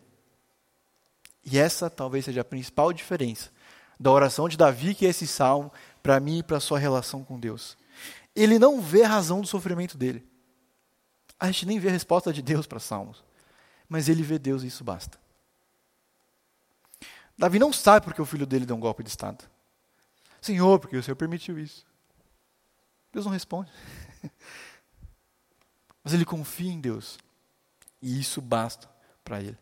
E 1.44 1.58
essa 1.58 1.88
talvez 1.88 2.26
seja 2.26 2.42
a 2.42 2.44
principal 2.44 2.92
diferença 2.92 3.50
da 3.98 4.10
oração 4.10 4.48
de 4.48 4.56
Davi, 4.56 4.94
que 4.94 5.06
é 5.06 5.10
esse 5.10 5.26
salmo, 5.26 5.72
para 6.02 6.20
mim 6.20 6.38
e 6.38 6.42
para 6.42 6.58
a 6.58 6.60
sua 6.60 6.78
relação 6.78 7.24
com 7.24 7.38
Deus. 7.38 7.76
Ele 8.34 8.58
não 8.58 8.80
vê 8.80 9.02
a 9.02 9.08
razão 9.08 9.40
do 9.40 9.46
sofrimento 9.46 9.96
dele. 9.98 10.26
A 11.38 11.46
gente 11.46 11.66
nem 11.66 11.78
vê 11.78 11.88
a 11.88 11.92
resposta 11.92 12.32
de 12.32 12.42
Deus 12.42 12.66
para 12.66 12.78
salmos. 12.78 13.24
Mas 13.88 14.08
ele 14.08 14.22
vê 14.22 14.38
Deus 14.38 14.62
e 14.62 14.68
isso 14.68 14.84
basta. 14.84 15.18
Davi 17.36 17.58
não 17.58 17.72
sabe 17.72 18.04
porque 18.04 18.20
o 18.20 18.26
filho 18.26 18.46
dele 18.46 18.66
deu 18.66 18.76
um 18.76 18.80
golpe 18.80 19.02
de 19.02 19.08
Estado. 19.08 19.44
Senhor, 20.40 20.78
porque 20.78 20.96
o 20.96 21.02
Senhor 21.02 21.16
permitiu 21.16 21.58
isso. 21.58 21.86
Deus 23.12 23.24
não 23.24 23.32
responde. 23.32 23.70
Mas 26.04 26.14
ele 26.14 26.24
confia 26.24 26.70
em 26.70 26.80
Deus. 26.80 27.18
E 28.00 28.20
isso 28.20 28.40
basta 28.40 28.88
para 29.24 29.40
ele. 29.40 29.58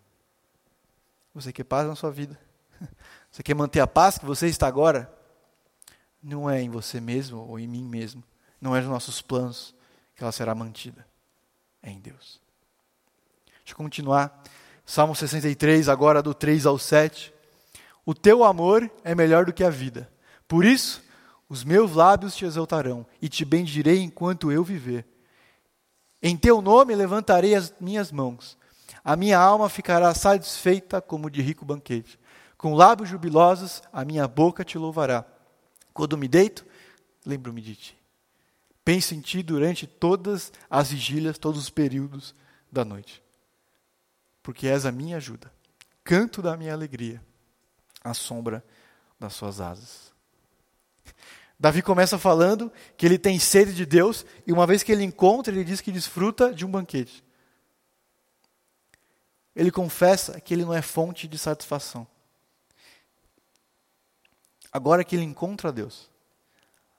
Você 1.34 1.52
quer 1.52 1.64
paz 1.64 1.86
na 1.86 1.94
sua 1.94 2.10
vida? 2.10 2.38
Você 3.30 3.42
quer 3.42 3.54
manter 3.54 3.80
a 3.80 3.86
paz 3.86 4.18
que 4.18 4.24
você 4.24 4.48
está 4.48 4.66
agora? 4.66 5.12
Não 6.22 6.48
é 6.48 6.62
em 6.62 6.70
você 6.70 6.98
mesmo 7.00 7.38
ou 7.46 7.58
em 7.60 7.68
mim 7.68 7.84
mesmo. 7.84 8.24
Não 8.60 8.74
é 8.74 8.80
nos 8.80 8.90
nossos 8.90 9.20
planos 9.22 9.74
que 10.14 10.22
ela 10.22 10.32
será 10.32 10.54
mantida. 10.54 11.06
É 11.82 11.90
em 11.90 12.00
Deus. 12.00 12.40
Deixa 13.46 13.72
eu 13.72 13.76
continuar. 13.76 14.42
Salmo 14.84 15.14
63, 15.14 15.88
agora 15.88 16.22
do 16.22 16.34
3 16.34 16.66
ao 16.66 16.78
7. 16.78 17.32
O 18.04 18.14
teu 18.14 18.42
amor 18.42 18.90
é 19.04 19.14
melhor 19.14 19.44
do 19.44 19.52
que 19.52 19.62
a 19.62 19.70
vida. 19.70 20.10
Por 20.48 20.64
isso, 20.64 21.02
os 21.48 21.62
meus 21.62 21.92
lábios 21.92 22.34
te 22.34 22.44
exaltarão 22.44 23.06
e 23.20 23.28
te 23.28 23.44
bendirei 23.44 24.00
enquanto 24.00 24.50
eu 24.50 24.64
viver. 24.64 25.06
Em 26.22 26.36
teu 26.36 26.60
nome 26.60 26.94
levantarei 26.94 27.54
as 27.54 27.72
minhas 27.78 28.10
mãos. 28.10 28.56
A 29.04 29.14
minha 29.14 29.38
alma 29.38 29.68
ficará 29.68 30.12
satisfeita 30.14 31.00
como 31.00 31.30
de 31.30 31.40
rico 31.42 31.64
banquete. 31.64 32.18
Com 32.56 32.74
lábios 32.74 33.08
jubilosos, 33.08 33.82
a 33.92 34.04
minha 34.04 34.26
boca 34.26 34.64
te 34.64 34.76
louvará. 34.76 35.24
Quando 35.92 36.18
me 36.18 36.26
deito, 36.26 36.66
lembro-me 37.24 37.60
de 37.60 37.76
ti. 37.76 37.97
Penso 38.88 39.14
em 39.14 39.20
ti 39.20 39.42
durante 39.42 39.86
todas 39.86 40.50
as 40.70 40.90
vigílias, 40.90 41.36
todos 41.36 41.60
os 41.60 41.68
períodos 41.68 42.34
da 42.72 42.86
noite. 42.86 43.22
Porque 44.42 44.66
és 44.66 44.86
a 44.86 44.90
minha 44.90 45.18
ajuda. 45.18 45.52
Canto 46.02 46.40
da 46.40 46.56
minha 46.56 46.72
alegria, 46.72 47.22
à 48.02 48.14
sombra 48.14 48.64
das 49.20 49.34
suas 49.34 49.60
asas. 49.60 50.10
Davi 51.60 51.82
começa 51.82 52.18
falando 52.18 52.72
que 52.96 53.04
ele 53.04 53.18
tem 53.18 53.38
sede 53.38 53.74
de 53.74 53.84
Deus, 53.84 54.24
e 54.46 54.54
uma 54.54 54.66
vez 54.66 54.82
que 54.82 54.90
ele 54.90 55.04
encontra, 55.04 55.52
ele 55.52 55.64
diz 55.64 55.82
que 55.82 55.92
desfruta 55.92 56.50
de 56.50 56.64
um 56.64 56.70
banquete. 56.70 57.22
Ele 59.54 59.70
confessa 59.70 60.40
que 60.40 60.54
ele 60.54 60.64
não 60.64 60.72
é 60.72 60.80
fonte 60.80 61.28
de 61.28 61.36
satisfação. 61.36 62.06
Agora 64.72 65.04
que 65.04 65.14
ele 65.14 65.24
encontra 65.24 65.70
Deus, 65.70 66.08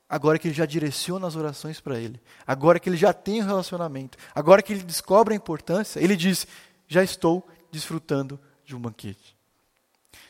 agora 0.09 0.39
que 0.39 0.47
ele 0.47 0.55
já 0.55 0.65
direciona 0.65 1.27
as 1.27 1.35
orações 1.35 1.79
para 1.79 1.99
ele, 1.99 2.19
agora 2.47 2.79
que 2.79 2.89
ele 2.89 2.97
já 2.97 3.13
tem 3.13 3.41
o 3.41 3.43
um 3.43 3.47
relacionamento, 3.47 4.17
agora 4.33 4.63
que 4.63 4.73
ele 4.73 4.83
descobre 4.83 5.35
a 5.35 5.37
importância, 5.37 5.99
ele 5.99 6.15
diz: 6.15 6.47
Já 6.87 7.03
estou 7.03 7.47
desfrutando 7.71 8.39
de 8.65 8.75
um 8.75 8.81
banquete. 8.81 9.37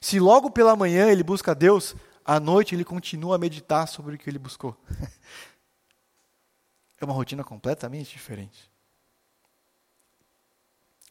Se 0.01 0.19
logo 0.19 0.51
pela 0.51 0.75
manhã 0.75 1.09
ele 1.09 1.23
busca 1.23 1.55
Deus, 1.55 1.95
à 2.25 2.39
noite 2.39 2.75
ele 2.75 2.83
continua 2.83 3.35
a 3.35 3.39
meditar 3.39 3.87
sobre 3.87 4.15
o 4.15 4.17
que 4.17 4.29
ele 4.29 4.37
buscou. 4.37 4.75
é 6.99 7.05
uma 7.05 7.13
rotina 7.13 7.43
completamente 7.43 8.11
diferente. 8.11 8.69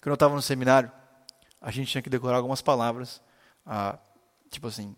Quando 0.01 0.11
eu 0.11 0.15
estava 0.15 0.35
no 0.35 0.43
seminário, 0.43 0.93
a 1.61 1.71
gente 1.71 1.91
tinha 1.91 2.03
que 2.03 2.11
decorar 2.11 2.37
algumas 2.37 2.63
palavras, 2.63 3.21
ah, 3.67 3.99
tipo 4.49 4.69
assim, 4.69 4.95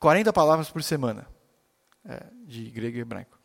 40 0.00 0.32
palavras 0.32 0.70
por 0.70 0.82
semana, 0.82 1.26
é, 2.08 2.26
de 2.44 2.70
grego 2.70 2.96
e 2.96 3.00
hebraico. 3.00 3.38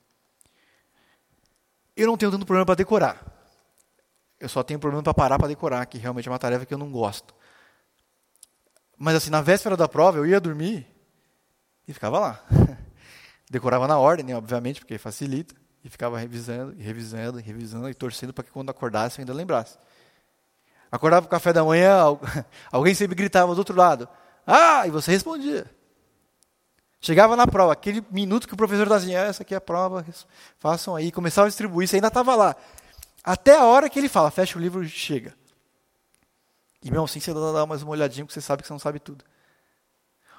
Eu 1.96 2.08
não 2.08 2.18
tenho 2.18 2.32
tanto 2.32 2.46
problema 2.46 2.66
para 2.66 2.76
decorar. 2.76 3.24
Eu 4.40 4.50
só 4.50 4.64
tenho 4.64 4.80
problema 4.80 5.04
para 5.04 5.14
parar 5.14 5.38
para 5.38 5.48
decorar, 5.48 5.86
que 5.86 5.98
realmente 5.98 6.28
é 6.28 6.32
uma 6.32 6.40
tarefa 6.40 6.66
que 6.66 6.74
eu 6.74 6.78
não 6.78 6.92
gosto. 6.92 7.34
Mas 8.98 9.16
assim, 9.16 9.30
na 9.30 9.42
véspera 9.42 9.78
da 9.78 9.88
prova, 9.88 10.18
eu 10.18 10.26
ia 10.26 10.40
dormir 10.40 10.88
e 11.88 11.94
ficava 11.94 12.20
lá. 12.20 12.46
Decorava 13.50 13.88
na 13.88 13.98
ordem, 14.00 14.26
né, 14.26 14.36
obviamente, 14.36 14.80
porque 14.80 14.98
facilita. 14.98 15.56
E 15.84 15.90
ficava 15.90 16.18
revisando, 16.20 16.76
e 16.78 16.84
revisando, 16.84 17.40
e 17.40 17.42
revisando, 17.44 17.90
e 17.90 17.94
torcendo 17.94 18.32
para 18.32 18.44
que 18.44 18.52
quando 18.52 18.70
acordasse 18.70 19.20
eu 19.20 19.24
ainda 19.24 19.34
lembrasse. 19.34 19.78
Acordava 20.92 21.24
para 21.24 21.28
o 21.28 21.32
café 21.32 21.52
da 21.52 21.64
manhã, 21.64 21.96
alguém 22.72 22.94
sempre 22.94 23.16
gritava 23.16 23.54
do 23.54 23.58
outro 23.58 23.76
lado. 23.76 24.08
Ah! 24.46 24.86
E 24.86 24.92
você 24.92 25.12
respondia. 25.12 25.66
Chegava 27.02 27.36
na 27.36 27.48
prova, 27.48 27.74
aquele 27.74 28.06
minuto 28.12 28.48
que 28.48 28.54
o 28.54 28.58
professor 28.58 28.88
dizia, 28.88 28.98
assim, 28.98 29.16
ah, 29.16 29.28
essa 29.28 29.42
aqui 29.42 29.56
é 29.56 29.58
a 29.58 29.62
prova, 29.62 30.06
façam 30.60 30.96
aí. 30.96 31.12
Começava 31.12 31.48
a 31.48 31.50
distribuir, 31.50 31.88
você 31.88 31.96
ainda 31.96 32.10
estava 32.10 32.36
lá. 32.36 32.56
Até 33.24 33.58
a 33.58 33.66
hora 33.66 33.90
que 33.90 33.98
ele 33.98 34.08
fala, 34.08 34.30
fecha 34.30 34.58
o 34.58 34.62
livro 34.62 34.84
e 34.84 34.88
chega. 34.88 35.34
E 36.84 36.92
mesmo 36.92 37.06
assim 37.06 37.20
você 37.20 37.34
dá 37.34 37.66
mais 37.66 37.82
uma 37.82 37.92
olhadinha, 37.92 38.24
porque 38.24 38.36
você 38.36 38.42
sabe 38.46 38.62
que 38.62 38.68
você 38.68 38.74
não 38.74 38.80
sabe 38.80 39.00
tudo. 39.00 39.26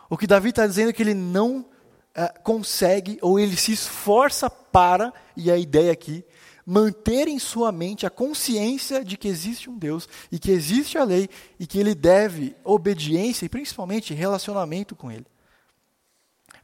O 0.09 0.17
que 0.17 0.27
Davi 0.27 0.51
está 0.51 0.65
dizendo 0.65 0.91
é 0.91 0.93
que 0.93 1.03
ele 1.03 1.15
não 1.15 1.67
é, 2.15 2.29
consegue, 2.45 3.19
ou 3.21 3.41
ele 3.41 3.57
se 3.57 3.73
esforça 3.73 4.49
para, 4.49 5.13
e 5.37 5.51
a 5.51 5.57
ideia 5.57 5.91
aqui, 5.91 6.25
manter 6.65 7.27
em 7.27 7.41
sua 7.41 7.73
mente 7.73 8.07
a 8.07 8.11
consciência 8.11 9.05
de 9.05 9.17
que 9.17 9.27
existe 9.27 9.69
um 9.69 9.77
Deus 9.77 10.09
e 10.31 10.39
que 10.39 10.53
existe 10.53 10.97
a 10.97 11.03
lei 11.03 11.29
e 11.59 11.67
que 11.67 11.79
ele 11.79 11.93
deve 11.93 12.55
obediência 12.63 13.47
e 13.47 13.49
principalmente 13.49 14.15
relacionamento 14.15 14.95
com 14.95 15.11
ele. 15.11 15.27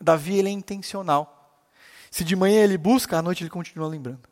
Davi 0.01 0.39
ele 0.39 0.49
é 0.49 0.53
intencional. 0.53 1.63
Se 2.11 2.25
de 2.25 2.37
manhã 2.37 2.63
ele 2.63 2.79
busca, 2.79 3.19
à 3.19 3.23
noite 3.23 3.43
ele 3.43 3.51
continua 3.51 3.89
lembrando. 3.89 4.29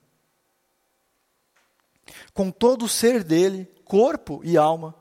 Com 2.32 2.50
todo 2.50 2.84
o 2.84 2.88
ser 2.88 3.24
dele, 3.24 3.64
corpo 3.84 4.40
e 4.44 4.56
alma, 4.56 4.94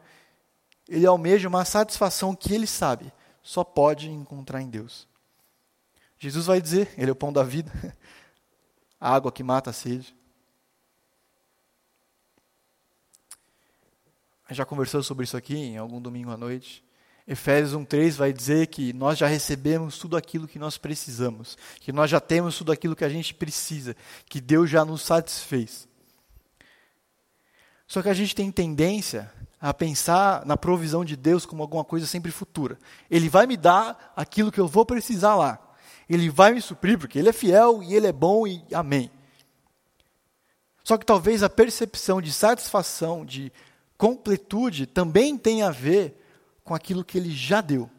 ele 0.87 1.05
almeja 1.05 1.47
uma 1.47 1.65
satisfação 1.65 2.35
que 2.35 2.53
ele 2.53 2.67
sabe 2.67 3.11
só 3.45 3.63
pode 3.63 4.09
encontrar 4.09 4.59
em 4.59 4.67
Deus. 4.67 5.07
Jesus 6.17 6.47
vai 6.47 6.59
dizer: 6.59 6.91
Ele 6.97 7.11
é 7.11 7.13
o 7.13 7.15
pão 7.15 7.31
da 7.31 7.43
vida, 7.43 7.71
a 8.99 9.13
água 9.13 9.31
que 9.31 9.43
mata 9.43 9.69
a 9.69 9.73
sede. 9.73 10.15
Já 14.49 14.65
conversou 14.65 15.03
sobre 15.03 15.25
isso 15.25 15.37
aqui 15.37 15.55
em 15.55 15.77
algum 15.77 16.01
domingo 16.01 16.31
à 16.31 16.37
noite. 16.37 16.83
Efésios 17.27 17.73
1:3 17.73 18.15
vai 18.15 18.31
dizer 18.31 18.67
que 18.67 18.93
nós 18.93 19.17
já 19.17 19.25
recebemos 19.25 19.97
tudo 19.97 20.15
aquilo 20.15 20.47
que 20.47 20.59
nós 20.59 20.77
precisamos, 20.77 21.57
que 21.79 21.91
nós 21.91 22.09
já 22.09 22.19
temos 22.19 22.55
tudo 22.57 22.71
aquilo 22.71 22.95
que 22.95 23.03
a 23.03 23.09
gente 23.09 23.33
precisa, 23.33 23.95
que 24.29 24.39
Deus 24.39 24.69
já 24.69 24.85
nos 24.85 25.01
satisfez. 25.01 25.87
Só 27.87 28.01
que 28.01 28.09
a 28.09 28.13
gente 28.13 28.35
tem 28.35 28.51
tendência 28.51 29.31
a 29.59 29.73
pensar 29.73 30.45
na 30.45 30.55
provisão 30.55 31.03
de 31.03 31.15
Deus 31.15 31.45
como 31.45 31.63
alguma 31.63 31.83
coisa 31.83 32.05
sempre 32.05 32.31
futura. 32.31 32.77
Ele 33.09 33.29
vai 33.29 33.47
me 33.47 33.57
dar 33.57 34.13
aquilo 34.15 34.51
que 34.51 34.59
eu 34.59 34.67
vou 34.67 34.85
precisar 34.85 35.35
lá. 35.35 35.59
Ele 36.07 36.29
vai 36.29 36.53
me 36.53 36.61
suprir, 36.61 36.99
porque 36.99 37.17
Ele 37.17 37.29
é 37.29 37.33
fiel 37.33 37.81
e 37.81 37.95
Ele 37.95 38.05
é 38.05 38.11
bom 38.11 38.45
e 38.45 38.63
amém. 38.71 39.09
Só 40.83 40.97
que 40.97 41.05
talvez 41.05 41.41
a 41.41 41.49
percepção 41.49 42.21
de 42.21 42.31
satisfação, 42.31 43.25
de 43.25 43.51
completude, 43.97 44.85
também 44.85 45.35
tenha 45.35 45.69
a 45.69 45.71
ver 45.71 46.21
com 46.65 46.75
aquilo 46.75 47.05
que 47.05 47.17
Ele 47.17 47.31
já 47.31 47.61
deu, 47.61 47.89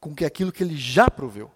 com 0.00 0.12
aquilo 0.26 0.50
que 0.50 0.64
Ele 0.64 0.76
já 0.76 1.08
proveu. 1.08 1.48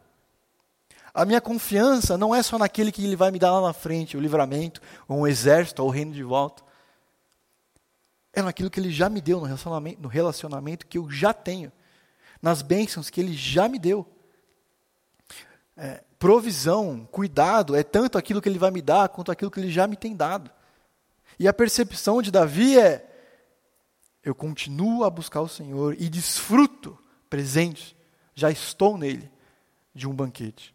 A 1.12 1.24
minha 1.24 1.40
confiança 1.40 2.16
não 2.16 2.32
é 2.32 2.40
só 2.40 2.56
naquele 2.56 2.92
que 2.92 3.04
Ele 3.04 3.16
vai 3.16 3.32
me 3.32 3.40
dar 3.40 3.50
lá 3.50 3.66
na 3.66 3.72
frente, 3.72 4.16
o 4.16 4.20
livramento, 4.20 4.80
ou 5.08 5.22
um 5.22 5.26
exército, 5.26 5.82
ou 5.82 5.88
o 5.88 5.90
reino 5.90 6.12
de 6.12 6.22
volta 6.22 6.62
é 8.32 8.40
naquilo 8.40 8.70
que 8.70 8.80
Ele 8.80 8.90
já 8.90 9.08
me 9.08 9.20
deu, 9.20 9.40
no 9.40 9.46
relacionamento, 9.46 10.00
no 10.00 10.08
relacionamento 10.08 10.86
que 10.86 10.96
eu 10.96 11.10
já 11.10 11.34
tenho, 11.34 11.70
nas 12.40 12.62
bênçãos 12.62 13.10
que 13.10 13.20
Ele 13.20 13.34
já 13.34 13.68
me 13.68 13.78
deu. 13.78 14.06
É, 15.76 16.02
provisão, 16.18 17.06
cuidado, 17.10 17.76
é 17.76 17.82
tanto 17.82 18.16
aquilo 18.16 18.40
que 18.40 18.48
Ele 18.48 18.58
vai 18.58 18.70
me 18.70 18.80
dar 18.80 19.08
quanto 19.10 19.30
aquilo 19.30 19.50
que 19.50 19.60
Ele 19.60 19.70
já 19.70 19.86
me 19.86 19.96
tem 19.96 20.16
dado. 20.16 20.50
E 21.38 21.46
a 21.46 21.52
percepção 21.52 22.22
de 22.22 22.30
Davi 22.30 22.78
é: 22.78 23.11
eu 24.24 24.34
continuo 24.34 25.04
a 25.04 25.10
buscar 25.10 25.40
o 25.40 25.48
Senhor 25.48 25.96
e 25.98 26.08
desfruto 26.08 26.98
presente, 27.28 27.96
já 28.34 28.50
estou 28.50 28.96
nele, 28.96 29.30
de 29.94 30.06
um 30.06 30.14
banquete. 30.14 30.74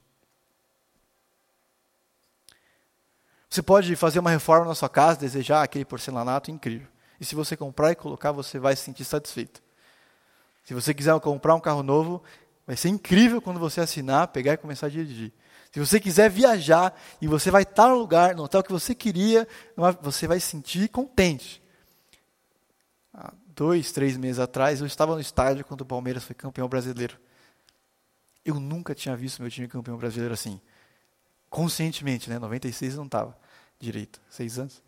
Você 3.50 3.62
pode 3.62 3.96
fazer 3.96 4.20
uma 4.20 4.30
reforma 4.30 4.66
na 4.66 4.76
sua 4.76 4.90
casa, 4.90 5.20
desejar 5.20 5.64
aquele 5.64 5.86
porcelanato 5.86 6.52
incrível. 6.52 6.88
E 7.20 7.26
se 7.26 7.34
você 7.34 7.56
comprar 7.56 7.92
e 7.92 7.96
colocar, 7.96 8.32
você 8.32 8.60
vai 8.60 8.76
se 8.76 8.84
sentir 8.84 9.06
satisfeito. 9.06 9.64
Se 10.64 10.74
você 10.74 10.94
quiser 10.94 11.18
comprar 11.22 11.56
um 11.56 11.60
carro 11.60 11.82
novo, 11.82 12.22
vai 12.66 12.76
ser 12.76 12.90
incrível 12.90 13.42
quando 13.42 13.60
você 13.60 13.80
assinar, 13.80 14.28
pegar 14.28 14.54
e 14.54 14.58
começar 14.58 14.88
a 14.88 14.90
dirigir. 14.90 15.32
Se 15.72 15.80
você 15.80 16.00
quiser 16.00 16.30
viajar 16.30 17.00
e 17.22 17.28
você 17.28 17.50
vai 17.50 17.64
estar 17.64 17.88
no 17.88 17.98
lugar, 17.98 18.36
no 18.36 18.44
hotel 18.44 18.62
que 18.62 18.72
você 18.72 18.94
queria, 18.94 19.48
você 20.02 20.28
vai 20.28 20.40
se 20.40 20.48
sentir 20.48 20.90
contente. 20.90 21.64
Dois, 23.58 23.92
três 23.92 24.16
meses 24.16 24.38
atrás, 24.38 24.82
eu 24.82 24.86
estava 24.86 25.16
no 25.16 25.20
estádio 25.20 25.66
quando 25.66 25.82
o 25.82 25.86
Palmeiras 25.86 26.24
foi 26.24 26.36
campeão 26.36 26.70
brasileiro. 26.70 27.20
Eu 28.46 28.60
nunca 28.60 28.94
tinha 28.94 29.18
visto 29.18 29.42
meu 29.42 29.50
time 29.50 29.68
campeão 29.68 29.98
brasileiro 29.98 30.32
assim. 30.32 30.62
Conscientemente, 31.50 32.30
né? 32.30 32.38
96 32.38 32.94
eu 32.94 32.98
não 33.00 33.08
estava 33.08 33.36
direito. 33.80 34.22
Seis 34.30 34.60
anos. 34.60 34.84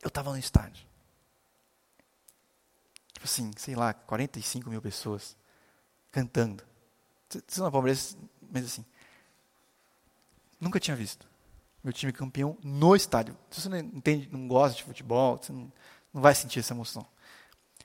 Eu 0.00 0.06
estava 0.06 0.30
no 0.30 0.38
estádio. 0.38 0.86
Tipo 3.12 3.24
assim, 3.24 3.50
sei 3.56 3.74
lá, 3.74 3.92
45 3.92 4.70
mil 4.70 4.80
pessoas 4.80 5.36
cantando. 6.12 6.62
Você 7.28 7.60
não 7.60 7.66
é 7.66 7.70
palmeirense, 7.72 8.16
mas 8.52 8.66
assim. 8.66 8.86
Nunca 10.60 10.78
tinha 10.78 10.94
visto 10.94 11.28
meu 11.82 11.92
time 11.92 12.12
campeão 12.12 12.56
no 12.62 12.94
estádio. 12.94 13.36
Se 13.50 13.62
você 13.62 13.68
não 13.68 13.78
entende, 13.78 14.28
não 14.30 14.46
gosta 14.46 14.76
de 14.76 14.84
futebol, 14.84 15.38
você 15.38 15.52
não, 15.52 15.72
não 16.12 16.20
vai 16.20 16.34
sentir 16.34 16.60
essa 16.60 16.72
emoção. 16.74 17.06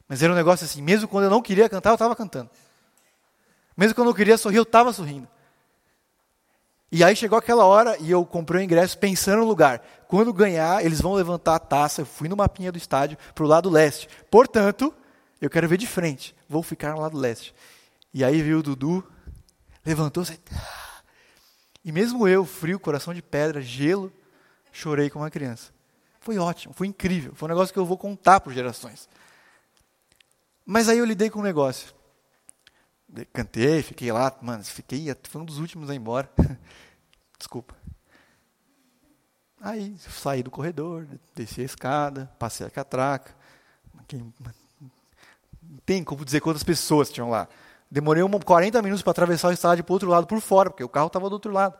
Mas 0.07 0.21
era 0.21 0.31
um 0.31 0.35
negócio 0.35 0.65
assim, 0.65 0.81
mesmo 0.81 1.07
quando 1.07 1.25
eu 1.25 1.29
não 1.29 1.41
queria 1.41 1.67
cantar, 1.67 1.91
eu 1.91 1.95
estava 1.95 2.15
cantando. 2.15 2.49
Mesmo 3.75 3.95
quando 3.95 4.09
eu 4.09 4.15
queria 4.15 4.37
sorrir, 4.37 4.57
eu 4.57 4.63
estava 4.63 4.93
sorrindo. 4.93 5.27
E 6.91 7.03
aí 7.03 7.15
chegou 7.15 7.37
aquela 7.37 7.65
hora 7.65 7.97
e 7.99 8.09
eu 8.09 8.25
comprei 8.25 8.61
o 8.61 8.63
ingresso 8.63 8.97
pensando 8.97 9.39
no 9.39 9.47
lugar. 9.47 9.79
Quando 10.07 10.31
ganhar, 10.31 10.85
eles 10.85 11.01
vão 11.01 11.13
levantar 11.13 11.55
a 11.55 11.59
taça. 11.59 12.01
Eu 12.01 12.05
fui 12.05 12.29
no 12.29 12.37
mapinha 12.37 12.71
do 12.71 12.77
estádio 12.77 13.17
para 13.33 13.43
o 13.43 13.47
lado 13.47 13.69
leste. 13.69 14.07
Portanto, 14.29 14.93
eu 15.41 15.49
quero 15.49 15.67
ver 15.67 15.77
de 15.77 15.87
frente. 15.87 16.35
Vou 16.47 16.63
ficar 16.63 16.93
no 16.93 17.01
lado 17.01 17.17
leste. 17.17 17.53
E 18.13 18.23
aí 18.23 18.41
viu 18.41 18.59
o 18.59 18.63
Dudu, 18.63 19.03
levantou-se. 19.85 20.39
E 21.83 21.91
mesmo 21.91 22.27
eu, 22.27 22.45
frio, 22.45 22.79
coração 22.79 23.13
de 23.13 23.21
pedra, 23.21 23.61
gelo, 23.61 24.11
chorei 24.71 25.09
como 25.09 25.25
uma 25.25 25.31
criança. 25.31 25.74
Foi 26.25 26.39
ótimo, 26.39 26.73
foi 26.73 26.87
incrível. 26.87 27.35
Foi 27.35 27.45
um 27.45 27.49
negócio 27.49 27.71
que 27.71 27.77
eu 27.77 27.85
vou 27.85 27.99
contar 27.99 28.39
por 28.39 28.51
gerações. 28.51 29.07
Mas 30.65 30.89
aí 30.89 30.97
eu 30.97 31.05
lidei 31.05 31.29
com 31.29 31.39
um 31.39 31.43
negócio. 31.43 31.93
Cantei, 33.31 33.83
fiquei 33.83 34.11
lá, 34.11 34.35
mano, 34.41 34.63
fiquei, 34.63 35.15
foi 35.29 35.41
um 35.41 35.45
dos 35.45 35.59
últimos 35.59 35.87
a 35.87 35.93
ir 35.93 35.97
embora. 35.97 36.27
Desculpa. 37.37 37.75
Aí 39.61 39.95
saí 39.99 40.41
do 40.41 40.49
corredor, 40.49 41.07
desci 41.35 41.61
a 41.61 41.65
escada, 41.65 42.25
passei 42.39 42.65
a 42.65 42.71
catraca. 42.71 43.35
Não 44.11 45.77
tem 45.85 46.03
como 46.03 46.25
dizer 46.25 46.41
quantas 46.41 46.63
pessoas 46.63 47.11
tinham 47.11 47.29
lá. 47.29 47.47
Demorei 47.89 48.23
um, 48.23 48.31
40 48.31 48.81
minutos 48.81 49.03
para 49.03 49.11
atravessar 49.11 49.49
o 49.49 49.53
estádio 49.53 49.83
para 49.83 49.91
o 49.91 49.93
outro 49.93 50.09
lado 50.09 50.25
por 50.25 50.41
fora, 50.41 50.71
porque 50.71 50.83
o 50.83 50.89
carro 50.89 51.05
estava 51.05 51.29
do 51.29 51.33
outro 51.33 51.51
lado. 51.51 51.77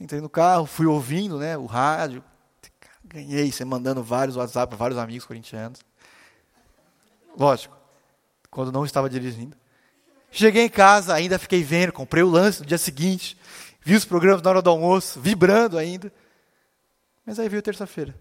Entrei 0.00 0.22
no 0.22 0.30
carro, 0.30 0.64
fui 0.64 0.86
ouvindo 0.86 1.38
né, 1.38 1.58
o 1.58 1.66
rádio. 1.66 2.24
Ganhei, 3.14 3.52
você 3.52 3.64
mandando 3.64 4.02
vários 4.02 4.34
WhatsApp 4.34 4.70
para 4.70 4.76
vários 4.76 4.98
amigos 4.98 5.24
corintianos. 5.24 5.78
Lógico, 7.38 7.76
quando 8.50 8.72
não 8.72 8.84
estava 8.84 9.08
dirigindo. 9.08 9.56
Cheguei 10.32 10.64
em 10.64 10.68
casa, 10.68 11.14
ainda 11.14 11.38
fiquei 11.38 11.62
vendo, 11.62 11.92
comprei 11.92 12.24
o 12.24 12.28
lance 12.28 12.58
no 12.58 12.66
dia 12.66 12.76
seguinte, 12.76 13.38
vi 13.80 13.94
os 13.94 14.04
programas 14.04 14.42
na 14.42 14.50
hora 14.50 14.60
do 14.60 14.68
almoço, 14.68 15.20
vibrando 15.20 15.78
ainda. 15.78 16.12
Mas 17.24 17.38
aí 17.38 17.48
veio 17.48 17.62
terça-feira. 17.62 18.20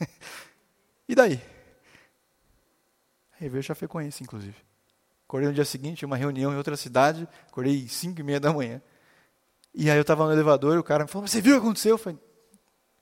e 1.08 1.14
daí? 1.14 1.40
Aí 3.40 3.48
veio 3.48 3.62
Chapecoense, 3.62 4.24
inclusive. 4.24 4.56
Acordei 5.24 5.46
no 5.46 5.54
dia 5.54 5.64
seguinte, 5.64 6.04
uma 6.04 6.16
reunião 6.16 6.52
em 6.52 6.56
outra 6.56 6.76
cidade, 6.76 7.28
acordei 7.46 7.86
cinco 7.86 8.18
e 8.18 8.24
meia 8.24 8.40
da 8.40 8.52
manhã. 8.52 8.82
E 9.72 9.88
aí 9.88 9.96
eu 9.96 10.02
estava 10.02 10.26
no 10.26 10.32
elevador 10.32 10.74
e 10.74 10.78
o 10.78 10.82
cara 10.82 11.04
me 11.04 11.10
falou, 11.10 11.28
você 11.28 11.40
viu 11.40 11.54
o 11.54 11.60
que 11.60 11.64
aconteceu? 11.64 11.92
Eu 11.92 11.98
falei, 11.98 12.18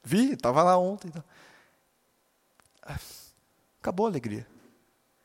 vi, 0.03 0.33
estava 0.33 0.63
lá 0.63 0.77
ontem. 0.79 1.09
Então. 1.09 1.25
Acabou 3.81 4.07
a 4.07 4.09
alegria. 4.09 4.47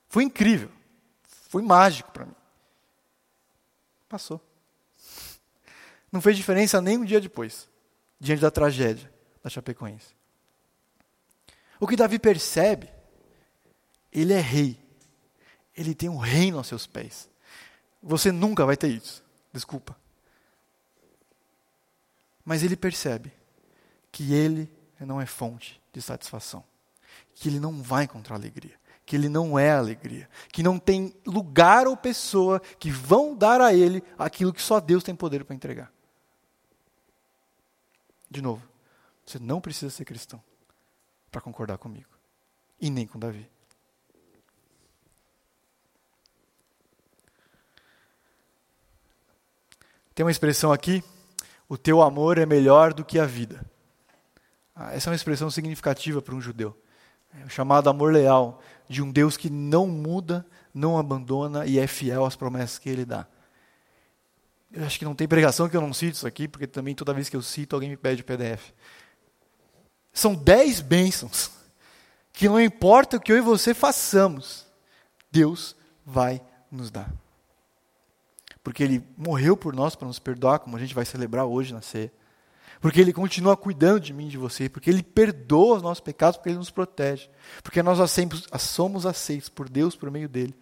Foi 0.08 0.24
incrível. 0.24 0.72
Foi 1.50 1.62
mágico 1.62 2.12
para 2.12 2.26
mim. 2.26 2.36
Passou. 4.08 4.42
Não 6.12 6.22
fez 6.22 6.38
diferença 6.38 6.80
nem 6.82 6.98
um 6.98 7.06
dia 7.06 7.20
depois, 7.20 7.68
diante 8.20 8.42
da 8.42 8.52
tragédia 8.52 9.12
da 9.42 9.50
Chapecoense. 9.50 10.16
O 11.80 11.88
que 11.88 11.96
Davi 11.96 12.20
percebe, 12.20 12.94
ele 14.12 14.34
é 14.34 14.40
rei. 14.40 14.80
Ele 15.76 15.96
tem 15.96 16.10
um 16.10 16.18
reino 16.18 16.58
aos 16.58 16.68
seus 16.68 16.86
pés. 16.86 17.28
Você 18.02 18.32
nunca 18.32 18.66
vai 18.66 18.78
ter 18.78 18.90
isso. 18.90 19.24
Desculpa. 19.52 19.98
Mas 22.46 22.62
ele 22.62 22.76
percebe 22.76 23.32
que 24.14 24.34
ele 24.34 24.72
não 25.02 25.20
é 25.20 25.26
fonte 25.26 25.82
de 25.92 26.02
satisfação 26.02 26.64
que 27.36 27.50
ele 27.50 27.60
não 27.60 27.82
vai 27.82 28.04
encontrar 28.06 28.36
alegria, 28.36 28.80
que 29.06 29.16
ele 29.16 29.28
não 29.28 29.58
é 29.58 29.72
alegria, 29.72 30.30
que 30.52 30.64
não 30.64 30.80
tem 30.80 31.14
lugar 31.26 31.88
ou 31.88 31.98
pessoa 31.98 32.60
que 32.80 32.90
vão 32.90 33.36
dar 33.36 33.60
a 33.62 33.74
ele 33.74 34.04
aquilo 34.18 34.54
que 34.54 34.62
só 34.62 34.80
Deus 34.80 35.04
tem 35.04 35.16
poder 35.16 35.44
para 35.44 35.56
entregar. 35.56 35.92
De 38.30 38.42
novo, 38.42 38.68
você 39.26 39.40
não 39.40 39.62
precisa 39.62 39.92
ser 39.92 40.06
cristão 40.06 40.42
para 41.32 41.42
concordar 41.42 41.78
comigo, 41.78 42.10
e 42.80 42.90
nem 42.90 43.08
com 43.08 43.20
Davi. 43.20 43.50
Tem 50.14 50.24
uma 50.24 50.32
expressão 50.32 50.72
aqui: 50.72 51.04
o 51.68 51.76
teu 51.76 52.02
amor 52.02 52.38
é 52.38 52.46
melhor 52.46 52.94
do 52.94 53.04
que 53.04 53.18
a 53.18 53.26
vida. 53.26 53.73
Ah, 54.76 54.94
essa 54.94 55.10
é 55.10 55.12
uma 55.12 55.16
expressão 55.16 55.50
significativa 55.52 56.22
para 56.22 56.34
um 56.34 56.42
judeu. 56.42 56.76
É 57.42 57.46
o 57.46 57.50
chamado 57.50 57.90
amor 57.90 58.12
leal 58.12 58.62
de 58.88 59.02
um 59.02 59.12
Deus 59.12 59.38
que 59.38 59.50
não 59.50 59.88
muda, 59.88 60.46
não 60.74 60.98
abandona 60.98 61.66
e 61.66 61.78
é 61.78 61.88
fiel 61.88 62.26
às 62.26 62.36
promessas 62.36 62.80
que 62.80 62.90
ele 62.90 63.06
dá. 63.06 63.28
Eu 64.72 64.84
acho 64.86 64.98
que 64.98 65.06
não 65.06 65.14
tem 65.14 65.28
pregação 65.28 65.70
que 65.70 65.78
eu 65.78 65.82
não 65.82 65.94
cite 65.94 66.16
isso 66.16 66.28
aqui, 66.28 66.48
porque 66.48 66.66
também 66.66 66.96
toda 66.96 67.14
vez 67.14 67.30
que 67.30 67.36
eu 67.36 67.42
cito 67.42 67.76
alguém 67.76 67.90
me 67.90 67.98
pede 67.98 68.22
o 68.22 68.26
PDF. 68.26 68.72
São 70.12 70.34
dez 70.34 70.82
bênçãos 70.82 71.52
que 72.32 72.50
não 72.50 72.60
importa 72.60 73.18
o 73.18 73.20
que 73.20 73.32
eu 73.32 73.38
e 73.38 73.42
você 73.42 73.76
façamos, 73.76 74.66
Deus 75.32 75.76
vai 76.04 76.42
nos 76.72 76.90
dar. 76.90 77.14
Porque 78.64 78.84
Ele 78.84 79.04
morreu 79.16 79.56
por 79.56 79.76
nós 79.76 79.96
para 79.96 80.08
nos 80.08 80.18
perdoar, 80.18 80.60
como 80.60 80.76
a 80.76 80.80
gente 80.80 80.96
vai 80.96 81.06
celebrar 81.06 81.46
hoje 81.46 81.74
na 81.74 81.82
ceia 81.82 82.12
porque 82.84 83.00
Ele 83.00 83.14
continua 83.14 83.56
cuidando 83.56 84.02
de 84.02 84.12
mim 84.12 84.28
e 84.28 84.32
de 84.32 84.38
você, 84.38 84.68
porque 84.68 84.90
Ele 84.90 85.02
perdoa 85.02 85.78
os 85.78 85.82
nossos 85.82 86.02
pecados, 86.02 86.36
porque 86.36 86.50
Ele 86.50 86.58
nos 86.58 86.70
protege, 86.70 87.30
porque 87.64 87.82
nós 87.82 87.98
somos 88.60 89.06
aceitos 89.06 89.48
por 89.48 89.70
Deus 89.70 89.96
por 89.96 90.12
meio 90.12 90.28
dEle, 90.28 90.54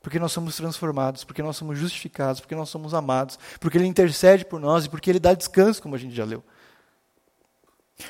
porque 0.00 0.20
nós 0.20 0.30
somos 0.30 0.54
transformados, 0.54 1.24
porque 1.24 1.42
nós 1.42 1.56
somos 1.56 1.76
justificados, 1.76 2.40
porque 2.40 2.54
nós 2.54 2.68
somos 2.68 2.94
amados, 2.94 3.40
porque 3.58 3.76
Ele 3.76 3.88
intercede 3.88 4.44
por 4.44 4.60
nós 4.60 4.84
e 4.84 4.88
porque 4.88 5.10
Ele 5.10 5.18
dá 5.18 5.34
descanso, 5.34 5.82
como 5.82 5.96
a 5.96 5.98
gente 5.98 6.14
já 6.14 6.24
leu. 6.24 6.44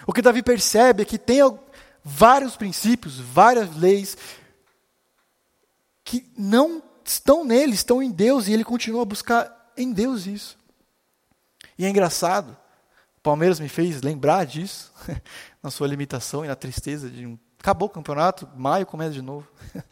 O 0.06 0.12
que 0.12 0.20
Davi 0.20 0.42
percebe 0.42 1.00
é 1.00 1.06
que 1.06 1.16
tem 1.16 1.40
vários 2.04 2.54
princípios, 2.54 3.18
várias 3.18 3.74
leis, 3.74 4.18
que 6.04 6.30
não 6.36 6.82
estão 7.02 7.46
nele, 7.46 7.72
estão 7.72 8.02
em 8.02 8.10
Deus, 8.10 8.46
e 8.46 8.52
ele 8.52 8.62
continua 8.62 9.00
a 9.00 9.06
buscar 9.06 9.72
em 9.74 9.90
Deus 9.90 10.26
isso. 10.26 10.58
E 11.78 11.86
é 11.86 11.88
engraçado, 11.88 12.54
Palmeiras 13.28 13.60
me 13.60 13.68
fez 13.68 14.00
lembrar 14.00 14.46
disso, 14.46 14.90
na 15.62 15.70
sua 15.70 15.86
limitação 15.86 16.46
e 16.46 16.48
na 16.48 16.56
tristeza 16.56 17.10
de 17.10 17.26
um. 17.26 17.38
Acabou 17.60 17.86
o 17.86 17.90
campeonato, 17.90 18.48
maio 18.56 18.86
começa 18.86 19.10
de 19.10 19.20
novo. 19.20 19.46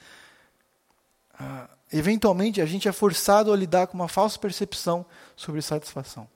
ah, 1.39 1.69
eventualmente, 1.93 2.63
a 2.63 2.65
gente 2.65 2.89
é 2.89 2.93
forçado 2.93 3.53
a 3.53 3.57
lidar 3.57 3.89
com 3.89 3.95
uma 3.95 4.09
falsa 4.09 4.39
percepção 4.39 5.05
sobre 5.37 5.61
satisfação. 5.61 6.27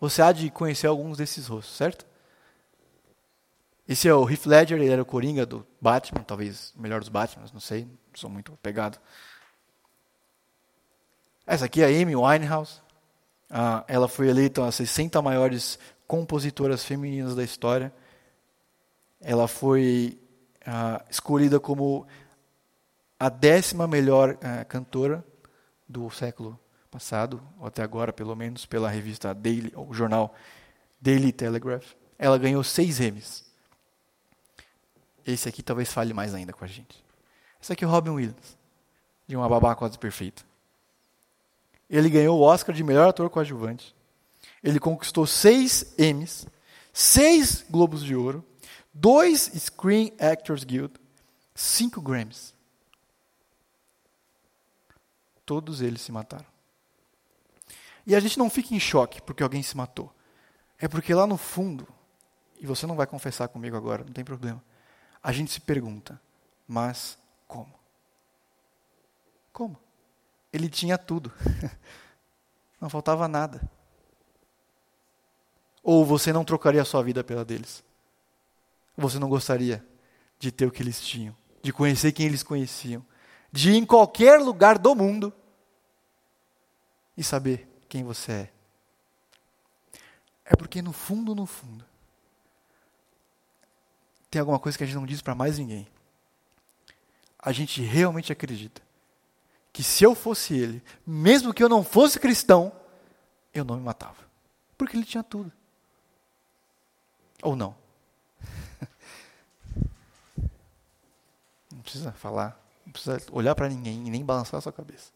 Você 0.00 0.20
há 0.20 0.32
de 0.32 0.50
conhecer 0.50 0.88
alguns 0.88 1.16
desses 1.16 1.46
rostos, 1.46 1.76
certo? 1.76 2.04
Esse 3.88 4.08
é 4.08 4.14
o 4.14 4.28
Heath 4.28 4.46
Ledger, 4.46 4.80
ele 4.80 4.90
era 4.90 5.02
o 5.02 5.06
Coringa 5.06 5.46
do 5.46 5.64
Batman, 5.80 6.24
talvez 6.24 6.72
o 6.76 6.82
melhor 6.82 6.98
dos 6.98 7.08
Batman, 7.08 7.44
não 7.52 7.60
sei, 7.60 7.86
sou 8.14 8.28
muito 8.28 8.52
apegado. 8.52 8.98
Essa 11.46 11.66
aqui 11.66 11.82
é 11.82 11.84
a 11.84 12.02
Amy 12.02 12.16
Winehouse. 12.16 12.82
Ah, 13.50 13.84
ela 13.86 14.08
foi 14.08 14.28
eleita 14.28 14.66
as 14.66 14.74
60 14.76 15.20
maiores 15.22 15.78
compositoras 16.06 16.84
femininas 16.84 17.34
da 17.34 17.44
história. 17.44 17.92
Ela 19.20 19.48
foi 19.48 20.18
ah, 20.66 21.04
escolhida 21.10 21.60
como 21.60 22.06
a 23.18 23.28
décima 23.28 23.86
melhor 23.86 24.36
ah, 24.42 24.64
cantora 24.64 25.24
do 25.88 26.10
século 26.10 26.58
passado, 26.90 27.42
ou 27.58 27.66
até 27.66 27.82
agora, 27.82 28.12
pelo 28.12 28.36
menos, 28.36 28.64
pela 28.66 28.88
revista 28.88 29.34
Daily, 29.34 29.72
o 29.74 29.92
jornal 29.92 30.34
Daily 31.00 31.32
Telegraph. 31.32 31.92
Ela 32.18 32.38
ganhou 32.38 32.62
seis 32.62 33.00
Emmys. 33.00 33.44
Esse 35.26 35.48
aqui 35.48 35.62
talvez 35.62 35.92
fale 35.92 36.12
mais 36.12 36.34
ainda 36.34 36.52
com 36.52 36.64
a 36.64 36.68
gente. 36.68 37.04
Esse 37.60 37.72
aqui 37.72 37.84
é 37.84 37.86
o 37.86 37.90
Robin 37.90 38.10
Williams, 38.10 38.56
de 39.26 39.36
uma 39.36 39.48
babá 39.48 39.74
quase 39.74 39.98
perfeita. 39.98 40.44
Ele 41.88 42.08
ganhou 42.08 42.38
o 42.38 42.42
Oscar 42.42 42.74
de 42.74 42.82
melhor 42.82 43.08
ator 43.08 43.28
coadjuvante. 43.30 43.94
Ele 44.62 44.80
conquistou 44.80 45.26
seis 45.26 45.94
Emmys, 45.98 46.46
seis 46.92 47.64
Globos 47.68 48.02
de 48.02 48.16
Ouro, 48.16 48.44
dois 48.92 49.50
Screen 49.56 50.12
Actors 50.18 50.64
Guild, 50.64 50.94
cinco 51.54 52.00
Grammys. 52.00 52.54
Todos 55.44 55.82
eles 55.82 56.00
se 56.00 56.10
mataram. 56.10 56.46
E 58.06 58.14
a 58.14 58.20
gente 58.20 58.38
não 58.38 58.48
fica 58.50 58.74
em 58.74 58.80
choque 58.80 59.20
porque 59.20 59.42
alguém 59.42 59.62
se 59.62 59.76
matou. 59.76 60.12
É 60.78 60.88
porque 60.88 61.14
lá 61.14 61.26
no 61.26 61.36
fundo, 61.36 61.86
e 62.58 62.66
você 62.66 62.86
não 62.86 62.96
vai 62.96 63.06
confessar 63.06 63.48
comigo 63.48 63.76
agora, 63.76 64.04
não 64.04 64.12
tem 64.12 64.24
problema, 64.24 64.62
a 65.22 65.32
gente 65.32 65.52
se 65.52 65.60
pergunta: 65.60 66.20
mas 66.66 67.18
como? 67.46 67.72
Como? 69.52 69.83
Ele 70.54 70.68
tinha 70.68 70.96
tudo. 70.96 71.32
não 72.80 72.88
faltava 72.88 73.26
nada. 73.26 73.60
Ou 75.82 76.04
você 76.04 76.32
não 76.32 76.44
trocaria 76.44 76.80
a 76.80 76.84
sua 76.84 77.02
vida 77.02 77.24
pela 77.24 77.44
deles? 77.44 77.82
Você 78.96 79.18
não 79.18 79.28
gostaria 79.28 79.84
de 80.38 80.52
ter 80.52 80.66
o 80.66 80.70
que 80.70 80.80
eles 80.80 81.00
tinham, 81.00 81.36
de 81.60 81.72
conhecer 81.72 82.12
quem 82.12 82.26
eles 82.26 82.44
conheciam, 82.44 83.04
de 83.50 83.72
ir 83.72 83.76
em 83.78 83.84
qualquer 83.84 84.38
lugar 84.38 84.78
do 84.78 84.94
mundo 84.94 85.34
e 87.16 87.24
saber 87.24 87.68
quem 87.88 88.04
você 88.04 88.32
é? 88.32 88.52
É 90.44 90.54
porque 90.54 90.80
no 90.80 90.92
fundo, 90.92 91.34
no 91.34 91.46
fundo, 91.46 91.84
tem 94.30 94.38
alguma 94.38 94.60
coisa 94.60 94.78
que 94.78 94.84
a 94.84 94.86
gente 94.86 94.96
não 94.96 95.06
diz 95.06 95.20
para 95.20 95.34
mais 95.34 95.58
ninguém. 95.58 95.88
A 97.40 97.50
gente 97.50 97.82
realmente 97.82 98.30
acredita 98.30 98.84
que 99.74 99.82
se 99.82 100.04
eu 100.04 100.14
fosse 100.14 100.54
ele, 100.54 100.80
mesmo 101.04 101.52
que 101.52 101.60
eu 101.60 101.68
não 101.68 101.82
fosse 101.82 102.20
cristão, 102.20 102.72
eu 103.52 103.64
não 103.64 103.74
me 103.76 103.82
matava. 103.82 104.22
Porque 104.78 104.96
ele 104.96 105.04
tinha 105.04 105.24
tudo. 105.24 105.50
Ou 107.42 107.56
não? 107.56 107.76
Não 111.72 111.80
precisa 111.82 112.12
falar, 112.12 112.58
não 112.86 112.92
precisa 112.92 113.20
olhar 113.30 113.54
para 113.54 113.68
ninguém 113.68 114.06
e 114.06 114.10
nem 114.10 114.24
balançar 114.24 114.56
a 114.56 114.60
sua 114.62 114.72
cabeça. 114.72 115.12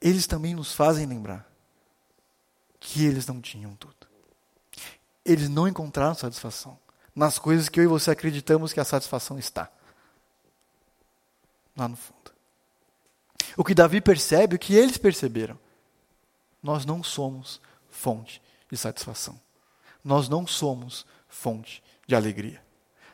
Eles 0.00 0.26
também 0.26 0.54
nos 0.54 0.72
fazem 0.72 1.06
lembrar 1.06 1.46
que 2.80 3.04
eles 3.04 3.26
não 3.26 3.40
tinham 3.40 3.76
tudo. 3.76 4.08
Eles 5.24 5.48
não 5.48 5.68
encontraram 5.68 6.14
satisfação 6.14 6.78
nas 7.14 7.38
coisas 7.38 7.68
que 7.68 7.78
eu 7.78 7.84
e 7.84 7.86
você 7.86 8.10
acreditamos 8.10 8.72
que 8.72 8.80
a 8.80 8.84
satisfação 8.84 9.38
está. 9.38 9.70
Lá 11.76 11.88
no 11.88 11.96
fundo. 11.96 12.32
O 13.56 13.64
que 13.64 13.74
Davi 13.74 14.00
percebe, 14.00 14.56
o 14.56 14.58
que 14.58 14.74
eles 14.74 14.96
perceberam, 14.96 15.58
nós 16.62 16.84
não 16.84 17.02
somos 17.02 17.60
fonte 17.88 18.40
de 18.70 18.76
satisfação. 18.76 19.40
Nós 20.04 20.28
não 20.28 20.46
somos 20.46 21.06
fonte 21.28 21.82
de 22.06 22.14
alegria. 22.14 22.62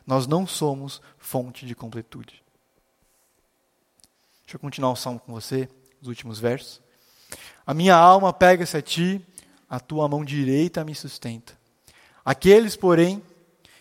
Nós 0.05 0.27
não 0.27 0.47
somos 0.47 1.01
fonte 1.17 1.65
de 1.65 1.75
completude. 1.75 2.43
Deixa 4.45 4.55
eu 4.55 4.59
continuar 4.59 4.91
o 4.91 4.95
salmo 4.95 5.19
com 5.19 5.33
você, 5.33 5.69
os 6.01 6.07
últimos 6.07 6.39
versos. 6.39 6.81
A 7.65 7.73
minha 7.73 7.95
alma 7.95 8.31
pega-se 8.31 8.77
a 8.77 8.81
ti, 8.81 9.21
a 9.69 9.79
tua 9.79 10.07
mão 10.07 10.23
direita 10.23 10.85
me 10.85 10.95
sustenta. 10.95 11.57
Aqueles, 12.23 12.75
porém, 12.75 13.21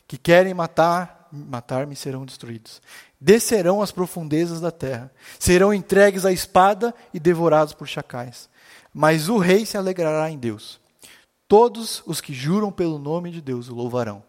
que 0.09 0.19
querem 0.19 0.53
matar, 0.55 1.16
matar-me 1.33 1.97
serão 1.97 2.25
destruídos. 2.25 2.81
Descerão 3.21 3.83
às 3.83 3.91
profundezas 3.91 4.61
da 4.61 4.71
terra, 4.71 5.11
serão 5.39 5.73
entregues 5.73 6.25
à 6.25 6.33
espada 6.33 6.95
e 7.13 7.21
devorados 7.21 7.75
por 7.75 7.87
chacais. 7.87 8.49
Mas 8.93 9.29
o 9.29 9.39
rei 9.39 9.67
se 9.67 9.77
alegrará 9.77 10.31
em 10.31 10.39
Deus. 10.39 10.81
Todos 11.49 12.03
os 12.07 12.21
que 12.21 12.35
juram 12.35 12.73
pelo 12.73 12.99
nome 12.99 13.31
de 13.31 13.41
Deus 13.41 13.69
o 13.69 13.75
louvarão, 13.75 14.23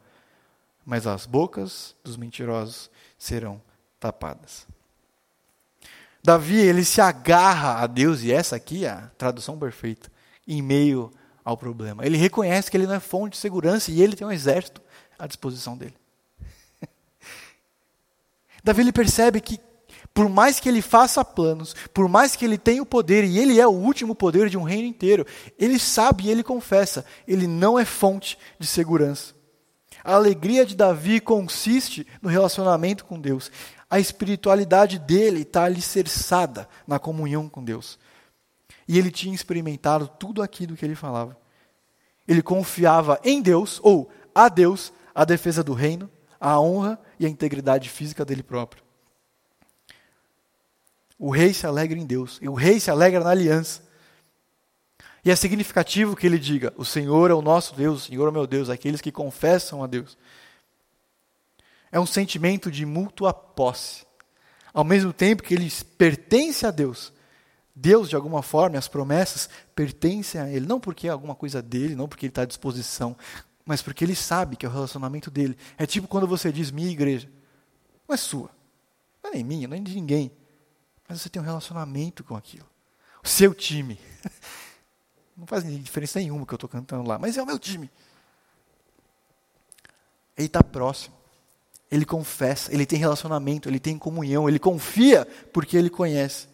mas 0.86 1.07
as 1.07 1.25
bocas 1.25 1.95
dos 2.03 2.15
mentirosos 2.15 2.89
serão 3.17 3.62
tapadas. 3.99 4.67
Davi, 6.23 6.57
ele 6.57 6.83
se 6.83 6.99
agarra 6.99 7.81
a 7.81 7.88
Deus, 7.88 8.21
e 8.21 8.31
essa 8.31 8.55
aqui 8.55 8.86
é 8.86 8.89
a 8.89 9.10
tradução 9.17 9.57
perfeita, 9.57 10.12
em 10.47 10.62
meio 10.62 11.12
ao 11.47 11.55
problema. 11.55 12.05
Ele 12.05 12.17
reconhece 12.17 12.69
que 12.69 12.75
ele 12.75 12.86
não 12.86 12.95
é 12.95 12.99
fonte 12.99 13.33
de 13.33 13.38
segurança 13.38 13.89
e 13.89 14.01
ele 14.01 14.17
tem 14.17 14.27
um 14.27 14.31
exército 14.31 14.81
à 15.17 15.25
disposição 15.25 15.77
dele. 15.77 15.95
Davi 18.67 18.82
ele 18.82 18.91
percebe 18.91 19.39
que 19.39 19.62
por 20.13 20.27
mais 20.27 20.60
que 20.60 20.67
ele 20.67 20.82
faça 20.82 21.23
planos, 21.23 21.73
por 21.93 22.10
mais 22.10 22.36
que 22.36 22.43
ele 22.43 22.58
tenha 22.58 22.84
o 22.84 22.86
poder, 22.86 23.23
e 23.23 23.38
ele 23.38 23.62
é 23.62 23.65
o 23.65 23.71
último 23.71 24.13
poder 24.13 24.49
de 24.49 24.58
um 24.58 24.63
reino 24.63 24.88
inteiro, 24.88 25.25
ele 25.58 25.80
sabe 25.80 26.25
e 26.25 26.30
ele 26.30 26.43
confessa, 26.43 27.06
ele 27.25 27.47
não 27.47 27.80
é 27.80 27.86
fonte 27.86 28.38
de 28.60 28.67
segurança. 28.67 29.34
A 30.03 30.15
alegria 30.15 30.65
de 30.65 30.75
Davi 30.75 31.21
consiste 31.21 32.06
no 32.21 32.27
relacionamento 32.27 33.06
com 33.06 33.17
Deus. 33.17 33.49
A 33.89 34.01
espiritualidade 34.01 34.99
dele 34.99 35.43
está 35.43 35.63
alicerçada 35.63 36.67
na 36.86 36.99
comunhão 36.99 37.47
com 37.47 37.63
Deus. 37.63 37.97
E 38.86 38.97
ele 38.97 39.12
tinha 39.12 39.34
experimentado 39.34 40.10
tudo 40.19 40.41
aquilo 40.41 40.75
que 40.75 40.84
ele 40.84 40.95
falava. 40.95 41.38
Ele 42.27 42.41
confiava 42.41 43.17
em 43.23 43.41
Deus, 43.41 43.80
ou 43.82 44.10
a 44.36 44.49
Deus, 44.49 44.91
a 45.15 45.23
defesa 45.23 45.63
do 45.63 45.73
reino, 45.73 46.10
a 46.38 46.60
honra 46.60 46.99
e 47.19 47.25
a 47.25 47.30
integridade 47.30 47.89
física 47.89 48.23
dele 48.23 48.43
próprio. 48.43 48.84
O 51.19 51.30
rei 51.30 51.53
se 51.53 51.65
alegra 51.65 51.97
em 51.97 52.06
Deus, 52.06 52.38
e 52.41 52.47
o 52.47 52.53
rei 52.53 52.80
se 52.80 52.91
alegra 52.91 53.23
na 53.23 53.32
aliança. 53.32 53.82
E 55.25 55.32
é 55.32 55.36
significativo 55.36 56.15
que 56.15 56.27
ele 56.27 56.38
diga: 56.38 56.73
O 56.77 56.86
Senhor 56.86 57.32
é 57.32 57.34
o 57.34 57.41
nosso 57.41 57.75
Deus, 57.75 58.03
o 58.03 58.06
Senhor 58.08 58.25
é 58.25 58.30
o 58.30 58.34
meu 58.34 58.45
Deus, 58.45 58.69
aqueles 58.69 59.01
que 59.01 59.12
confessam 59.12 59.84
a 59.84 59.88
Deus. 59.88 60.17
É 61.91 61.99
um 61.99 62.06
sentimento 62.06 62.69
de 62.69 62.86
mútua 62.86 63.34
posse. 63.34 64.06
Ao 64.73 64.84
mesmo 64.84 65.12
tempo 65.12 65.41
que 65.41 65.53
ele 65.53 65.71
pertence 65.97 66.65
a 66.65 66.71
Deus, 66.71 67.12
Deus, 67.80 68.10
de 68.10 68.15
alguma 68.15 68.41
forma, 68.41 68.75
as 68.77 68.88
promessas 68.88 69.47
pertencem 69.75 70.41
a 70.41 70.49
Ele. 70.49 70.65
Não 70.65 70.80
porque 70.80 71.08
é 71.08 71.12
alguma 71.12 71.36
coisa 71.36 71.62
dele, 71.62 71.95
não 71.95 72.08
porque 72.08 72.25
Ele 72.25 72.32
está 72.32 72.41
à 72.41 72.45
disposição, 72.45 73.15
mas 73.67 73.82
porque 73.82 74.06
Ele 74.06 74.15
sabe 74.15 74.56
que 74.56 74.65
é 74.65 74.69
o 74.69 74.71
relacionamento 74.71 75.30
dele. 75.30 75.58
É 75.77 75.86
tipo 75.86 76.08
quando 76.08 76.25
você 76.25 76.53
diz 76.53 76.71
minha 76.71 76.89
igreja. 76.89 77.30
Não 78.08 78.13
é 78.13 78.17
sua. 78.17 78.49
Não 79.21 79.30
é 79.30 79.34
nem 79.36 79.43
minha, 79.43 79.67
não 79.67 79.75
é 79.75 79.80
de 79.82 79.93
ninguém. 79.93 80.32
Mas 81.08 81.21
você 81.21 81.30
tem 81.30 81.41
um 81.41 81.45
relacionamento 81.45 82.23
com 82.23 82.36
aquilo. 82.36 82.65
O 83.21 83.27
seu 83.27 83.53
time. 83.53 83.99
Não 85.36 85.45
faz 85.45 85.63
diferença 85.63 86.17
nenhuma 86.17 86.47
que 86.47 86.53
eu 86.53 86.56
estou 86.56 86.69
cantando 86.69 87.08
lá, 87.08 87.19
mas 87.19 87.38
é 87.38 87.43
o 87.43 87.45
meu 87.45 87.60
time. 87.60 87.91
Ele 90.36 90.47
está 90.47 90.63
próximo. 90.63 91.15
Ele 91.91 92.06
confessa, 92.06 92.73
ele 92.73 92.88
tem 92.88 92.97
relacionamento, 92.97 93.69
ele 93.69 93.80
tem 93.80 93.99
comunhão, 93.99 94.49
ele 94.49 94.58
confia 94.58 95.25
porque 95.53 95.77
ele 95.77 95.91
conhece. 95.91 96.47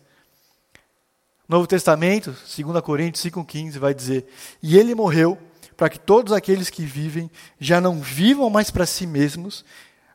Novo 1.47 1.65
Testamento, 1.65 2.32
2 2.32 2.82
Coríntios 2.82 3.23
5,15, 3.23 3.80
vai 3.80 3.93
dizer: 3.93 4.28
E 4.62 4.78
ele 4.78 4.93
morreu 4.93 5.39
para 5.75 5.89
que 5.89 5.99
todos 5.99 6.31
aqueles 6.33 6.69
que 6.69 6.86
vivem 6.86 7.29
já 7.59 7.81
não 7.81 7.99
vivam 7.99 8.49
mais 8.49 8.69
para 8.69 8.86
si 8.86 9.05
mesmos, 9.05 9.65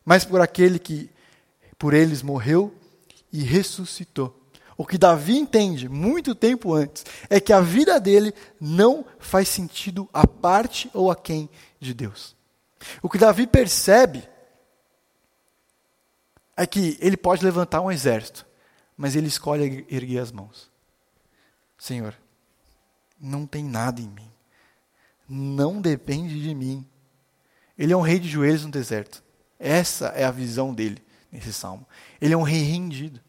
mas 0.05 0.25
por 0.25 0.41
aquele 0.41 0.79
que 0.79 1.11
por 1.79 1.95
eles 1.95 2.23
morreu 2.23 2.75
e 3.33 3.43
ressuscitou. 3.43 4.35
O 4.77 4.87
que 4.87 4.97
Davi 4.97 5.37
entende 5.37 5.89
muito 5.89 6.35
tempo 6.35 6.73
antes 6.73 7.05
é 7.29 7.41
que 7.41 7.53
a 7.53 7.61
vida 7.61 7.99
dele 7.99 8.33
não 8.61 9.05
faz 9.19 9.49
sentido 9.49 10.09
a 10.13 10.27
parte 10.27 10.89
ou 10.95 11.11
a 11.11 11.17
quem 11.17 11.51
de 11.81 11.93
Deus. 11.93 12.37
O 13.03 13.09
que 13.09 13.19
Davi 13.19 13.47
percebe 13.47 14.23
é 16.57 16.67
que 16.67 16.97
ele 17.01 17.17
pode 17.17 17.45
levantar 17.45 17.81
um 17.81 17.91
exército, 17.91 18.47
mas 18.97 19.17
ele 19.17 19.27
escolhe 19.27 19.85
erguer 19.91 20.19
as 20.19 20.31
mãos. 20.31 20.71
Senhor, 21.77 22.15
não 23.21 23.47
tem 23.47 23.65
nada 23.65 24.01
em 24.01 24.09
mim. 24.09 24.31
Não 25.29 25.81
depende 25.81 26.41
de 26.41 26.55
mim. 26.55 26.87
Ele 27.77 27.93
é 27.93 27.97
um 27.97 28.01
rei 28.01 28.19
de 28.19 28.29
joelhos 28.29 28.65
no 28.65 28.71
deserto. 28.71 29.23
Essa 29.59 30.09
é 30.09 30.25
a 30.25 30.31
visão 30.31 30.73
dele 30.73 31.03
nesse 31.31 31.53
salmo. 31.53 31.87
Ele 32.21 32.35
é 32.35 32.37
um 32.37 32.43
rei 32.43 32.63
rendido 32.63 33.21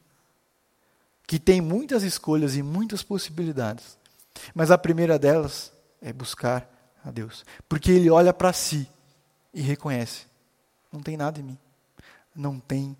que 1.28 1.38
tem 1.38 1.62
muitas 1.62 2.02
escolhas 2.02 2.56
e 2.56 2.64
muitas 2.64 3.04
possibilidades. 3.04 3.98
Mas 4.56 4.72
a 4.72 4.78
primeira 4.78 5.20
delas 5.20 5.72
é 6.02 6.12
buscar 6.12 6.68
a 7.04 7.12
Deus. 7.12 7.46
Porque 7.68 7.92
ele 7.92 8.10
olha 8.10 8.34
para 8.34 8.54
si 8.54 8.90
e 9.54 9.62
reconhece: 9.62 10.26
não 10.92 11.02
tem 11.02 11.18
nada 11.18 11.40
em 11.40 11.44
mim. 11.44 11.58
Não 12.36 12.60
tem 12.60 12.98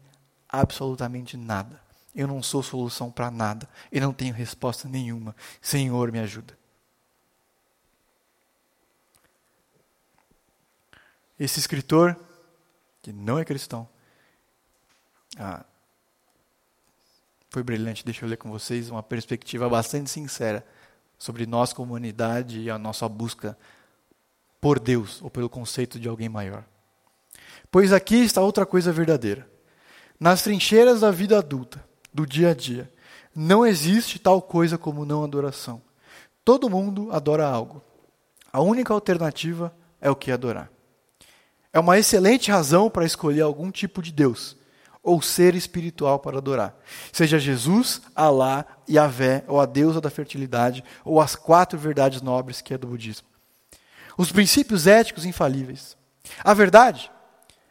absolutamente 0.48 1.38
nada. 1.38 1.82
Eu 2.14 2.28
não 2.28 2.44
sou 2.44 2.62
solução 2.62 3.10
para 3.10 3.32
nada. 3.32 3.68
Eu 3.92 4.02
não 4.02 4.14
tenho 4.14 4.34
resposta 4.34 4.88
nenhuma. 4.88 5.36
Senhor, 5.62 6.12
me 6.12 6.20
ajuda. 6.20 6.59
Esse 11.40 11.60
escritor, 11.60 12.20
que 13.02 13.14
não 13.14 13.40
é 13.40 13.46
cristão, 13.46 13.88
ah, 15.38 15.64
foi 17.50 17.64
brilhante. 17.64 18.06
Deixa 18.06 18.26
eu 18.26 18.30
ler 18.30 18.38
com 18.38 18.50
vocês 18.50 18.90
uma 18.90 19.02
perspectiva 19.02 19.70
bastante 19.70 20.10
sincera 20.10 20.66
sobre 21.18 21.46
nós, 21.46 21.74
comunidade, 21.74 22.60
e 22.60 22.70
a 22.70 22.78
nossa 22.78 23.08
busca 23.08 23.58
por 24.60 24.80
Deus 24.80 25.22
ou 25.22 25.30
pelo 25.30 25.50
conceito 25.50 26.00
de 26.00 26.08
alguém 26.08 26.30
maior. 26.30 26.64
Pois 27.72 27.94
aqui 27.94 28.18
está 28.18 28.42
outra 28.42 28.66
coisa 28.66 28.92
verdadeira. 28.92 29.50
Nas 30.20 30.44
trincheiras 30.44 31.02
da 31.02 31.12
vida 31.12 31.38
adulta, 31.38 31.84
do 32.14 32.26
dia 32.26 32.52
a 32.52 32.54
dia. 32.54 32.92
Não 33.34 33.66
existe 33.66 34.20
tal 34.20 34.42
coisa 34.42 34.78
como 34.78 35.06
não 35.06 35.24
adoração. 35.24 35.82
Todo 36.44 36.70
mundo 36.70 37.10
adora 37.12 37.48
algo. 37.48 37.82
A 38.52 38.60
única 38.60 38.94
alternativa 38.94 39.74
é 40.02 40.10
o 40.10 40.16
que 40.16 40.32
adorar. 40.32 40.70
É 41.72 41.80
uma 41.80 41.98
excelente 41.98 42.52
razão 42.52 42.90
para 42.90 43.06
escolher 43.06 43.42
algum 43.42 43.70
tipo 43.72 44.02
de 44.02 44.12
Deus 44.12 44.58
ou 45.02 45.22
ser 45.22 45.56
espiritual 45.56 46.20
para 46.20 46.38
adorar. 46.38 46.76
Seja 47.12 47.40
Jesus, 47.40 48.02
Alá, 48.16 48.66
Yahvé, 48.90 49.44
ou 49.48 49.60
a 49.60 49.66
deusa 49.66 50.02
da 50.02 50.10
fertilidade, 50.10 50.84
ou 51.06 51.22
as 51.22 51.36
quatro 51.36 51.80
verdades 51.80 52.22
nobres 52.22 52.62
que 52.62 52.74
é 52.74 52.78
do 52.78 52.88
budismo. 52.88 53.28
Os 54.18 54.32
princípios 54.32 54.88
éticos 54.88 55.26
infalíveis. 55.26 55.96
A 56.44 56.54
verdade 56.54 57.10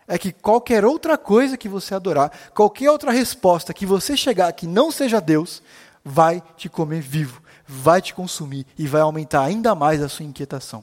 é 0.06 0.16
que 0.16 0.32
qualquer 0.32 0.84
outra 0.84 1.18
coisa 1.18 1.58
que 1.58 1.68
você 1.68 1.94
adorar, 1.94 2.32
qualquer 2.54 2.90
outra 2.90 3.12
resposta 3.12 3.74
que 3.74 3.84
você 3.84 4.16
chegar 4.16 4.50
que 4.52 4.66
não 4.66 4.90
seja 4.90 5.20
Deus, 5.20 5.62
vai 6.02 6.42
te 6.56 6.68
comer 6.68 7.02
vivo, 7.02 7.42
vai 7.66 8.00
te 8.00 8.14
consumir 8.14 8.66
e 8.78 8.86
vai 8.86 9.02
aumentar 9.02 9.42
ainda 9.42 9.74
mais 9.74 10.02
a 10.02 10.08
sua 10.08 10.24
inquietação. 10.24 10.82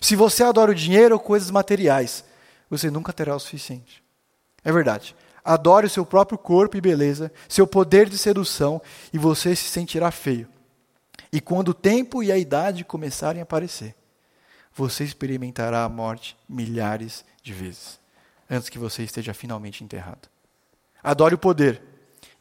Se 0.00 0.16
você 0.16 0.42
adora 0.44 0.72
o 0.72 0.74
dinheiro 0.74 1.14
ou 1.14 1.20
coisas 1.20 1.50
materiais, 1.50 2.24
você 2.68 2.90
nunca 2.90 3.12
terá 3.12 3.34
o 3.34 3.40
suficiente. 3.40 4.02
É 4.64 4.72
verdade. 4.72 5.14
Adore 5.44 5.86
o 5.86 5.90
seu 5.90 6.04
próprio 6.04 6.36
corpo 6.36 6.76
e 6.76 6.80
beleza, 6.80 7.32
seu 7.48 7.66
poder 7.66 8.08
de 8.08 8.18
sedução, 8.18 8.82
e 9.12 9.18
você 9.18 9.54
se 9.54 9.68
sentirá 9.68 10.10
feio. 10.10 10.48
E 11.32 11.40
quando 11.40 11.68
o 11.68 11.74
tempo 11.74 12.22
e 12.22 12.32
a 12.32 12.38
idade 12.38 12.84
começarem 12.84 13.40
a 13.40 13.44
aparecer, 13.44 13.94
você 14.74 15.04
experimentará 15.04 15.84
a 15.84 15.88
morte 15.88 16.36
milhares 16.48 17.24
de 17.42 17.52
vezes, 17.52 18.00
antes 18.50 18.68
que 18.68 18.78
você 18.78 19.04
esteja 19.04 19.32
finalmente 19.32 19.84
enterrado. 19.84 20.28
Adore 21.02 21.36
o 21.36 21.38
poder, 21.38 21.80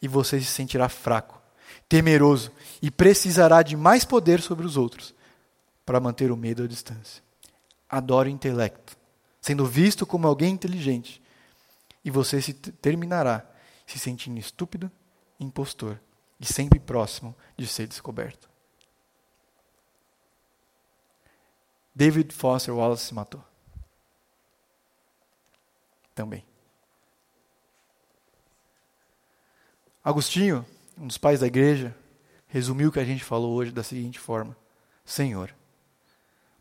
e 0.02 0.08
você 0.08 0.40
se 0.40 0.48
sentirá 0.48 0.90
fraco, 0.90 1.40
temeroso, 1.88 2.52
e 2.82 2.90
precisará 2.90 3.62
de 3.62 3.78
mais 3.78 4.04
poder 4.04 4.42
sobre 4.42 4.66
os 4.66 4.78
outros 4.78 5.14
para 5.86 6.00
manter 6.00 6.32
o 6.32 6.38
medo 6.38 6.64
à 6.64 6.68
distância. 6.68 7.25
Adore 7.90 8.30
o 8.30 8.32
intelecto, 8.32 8.98
sendo 9.40 9.66
visto 9.66 10.06
como 10.06 10.28
alguém 10.28 10.54
inteligente, 10.54 11.22
e 12.04 12.12
você 12.12 12.42
se 12.42 12.54
terminará 12.54 13.46
se 13.86 14.00
sentindo 14.00 14.40
estúpido, 14.40 14.92
impostor 15.40 16.00
e 16.40 16.46
sempre 16.46 16.80
próximo 16.80 17.36
de 17.56 17.68
ser 17.68 17.88
descoberto. 17.88 18.50
David 21.94 22.34
Foster 22.34 22.76
Wallace 22.76 23.06
se 23.06 23.14
matou. 23.14 23.44
Também. 26.14 26.46
Agostinho, 30.04 30.66
um 30.98 31.08
dos 31.08 31.18
pais 31.18 31.40
da 31.40 31.48
igreja, 31.48 31.96
resumiu 32.48 32.90
o 32.90 32.92
que 32.92 33.00
a 33.00 33.06
gente 33.06 33.24
falou 33.24 33.54
hoje 33.54 33.72
da 33.72 33.84
seguinte 33.84 34.20
forma: 34.20 34.56
Senhor, 35.06 35.54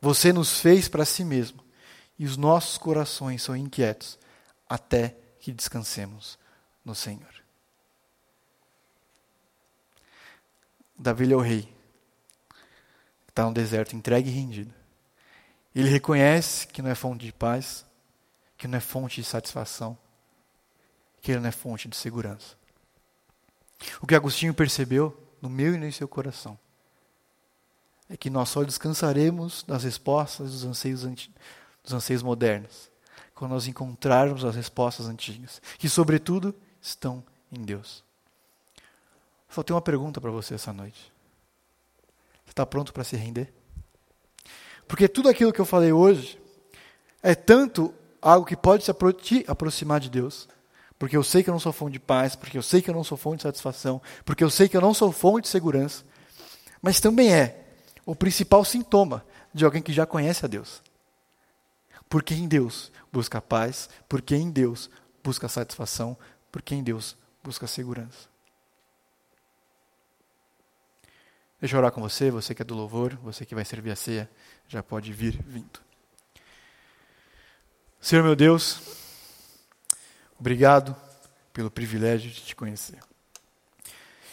você 0.04 0.34
nos 0.34 0.60
fez 0.60 0.86
para 0.86 1.06
si 1.06 1.24
mesmo, 1.24 1.64
e 2.18 2.26
os 2.26 2.36
nossos 2.36 2.76
corações 2.76 3.42
são 3.42 3.56
inquietos 3.56 4.18
até 4.68 5.16
que 5.40 5.50
descansemos 5.50 6.38
no 6.84 6.94
Senhor. 6.94 7.34
Davi 10.96 11.32
é 11.32 11.34
o 11.34 11.40
rei, 11.40 11.74
está 13.26 13.46
no 13.46 13.54
deserto, 13.54 13.96
entregue 13.96 14.28
e 14.28 14.32
rendido. 14.32 14.74
Ele 15.74 15.88
reconhece 15.88 16.66
que 16.66 16.82
não 16.82 16.90
é 16.90 16.94
fonte 16.94 17.24
de 17.24 17.32
paz, 17.32 17.86
que 18.58 18.68
não 18.68 18.76
é 18.76 18.80
fonte 18.80 19.22
de 19.22 19.26
satisfação, 19.26 19.96
que 21.22 21.32
ele 21.32 21.40
não 21.40 21.48
é 21.48 21.52
fonte 21.52 21.88
de 21.88 21.96
segurança. 21.96 22.56
O 24.02 24.06
que 24.06 24.14
Agostinho 24.14 24.52
percebeu 24.52 25.18
no 25.40 25.48
meu 25.48 25.74
e 25.74 25.78
no 25.78 25.90
seu 25.90 26.06
coração 26.06 26.58
é 28.08 28.16
que 28.16 28.30
nós 28.30 28.48
só 28.48 28.62
descansaremos 28.62 29.62
das 29.62 29.84
respostas 29.84 30.52
dos 30.52 30.64
anseios, 30.64 31.02
dos 31.82 31.92
anseios 31.92 32.22
modernos 32.22 32.92
quando 33.34 33.50
nós 33.50 33.66
encontrarmos 33.66 34.44
as 34.44 34.54
respostas 34.54 35.06
antigas, 35.06 35.60
que, 35.76 35.88
sobretudo, 35.88 36.54
estão 36.80 37.22
em 37.50 37.62
Deus. 37.62 38.04
Só 39.48 39.62
tenho 39.62 39.76
uma 39.76 39.82
pergunta 39.82 40.20
para 40.20 40.30
você 40.30 40.54
essa 40.54 40.72
noite. 40.72 41.12
Você 42.44 42.52
está 42.52 42.64
pronto 42.64 42.92
para 42.92 43.04
se 43.04 43.16
render? 43.16 43.52
Porque 44.86 45.08
tudo 45.08 45.28
aquilo 45.28 45.52
que 45.52 45.60
eu 45.60 45.64
falei 45.64 45.92
hoje 45.92 46.38
é 47.22 47.34
tanto 47.34 47.92
algo 48.20 48.46
que 48.46 48.56
pode 48.56 48.84
te 48.84 49.44
aproximar 49.48 49.98
de 49.98 50.10
Deus, 50.10 50.48
porque 50.98 51.16
eu 51.16 51.24
sei 51.24 51.42
que 51.42 51.50
eu 51.50 51.52
não 51.52 51.60
sou 51.60 51.72
fonte 51.72 51.94
de 51.94 52.00
paz, 52.00 52.36
porque 52.36 52.56
eu 52.56 52.62
sei 52.62 52.80
que 52.80 52.88
eu 52.88 52.94
não 52.94 53.04
sou 53.04 53.18
fonte 53.18 53.38
de 53.38 53.42
satisfação, 53.42 54.00
porque 54.24 54.44
eu 54.44 54.50
sei 54.50 54.68
que 54.68 54.76
eu 54.76 54.80
não 54.80 54.94
sou 54.94 55.10
fonte 55.10 55.44
de 55.44 55.48
segurança, 55.48 56.04
mas 56.80 57.00
também 57.00 57.32
é 57.34 57.63
o 58.04 58.14
principal 58.14 58.64
sintoma 58.64 59.24
de 59.52 59.64
alguém 59.64 59.82
que 59.82 59.92
já 59.92 60.04
conhece 60.06 60.44
a 60.44 60.48
Deus. 60.48 60.82
Porque 62.08 62.34
em 62.34 62.46
Deus 62.46 62.92
busca 63.12 63.40
paz, 63.40 63.88
porque 64.08 64.34
em 64.34 64.50
Deus 64.50 64.90
busca 65.22 65.48
satisfação, 65.48 66.16
porque 66.52 66.74
em 66.74 66.82
Deus 66.82 67.16
busca 67.42 67.66
segurança. 67.66 68.28
Deixa 71.60 71.76
eu 71.76 71.78
orar 71.78 71.92
com 71.92 72.00
você, 72.00 72.30
você 72.30 72.54
que 72.54 72.60
é 72.60 72.64
do 72.64 72.74
louvor, 72.74 73.16
você 73.22 73.46
que 73.46 73.54
vai 73.54 73.64
servir 73.64 73.90
a 73.90 73.96
ceia, 73.96 74.30
já 74.68 74.82
pode 74.82 75.12
vir 75.12 75.40
vindo. 75.46 75.80
Senhor 78.00 78.22
meu 78.22 78.36
Deus, 78.36 78.80
obrigado 80.38 80.94
pelo 81.54 81.70
privilégio 81.70 82.30
de 82.30 82.42
te 82.42 82.54
conhecer. 82.54 82.98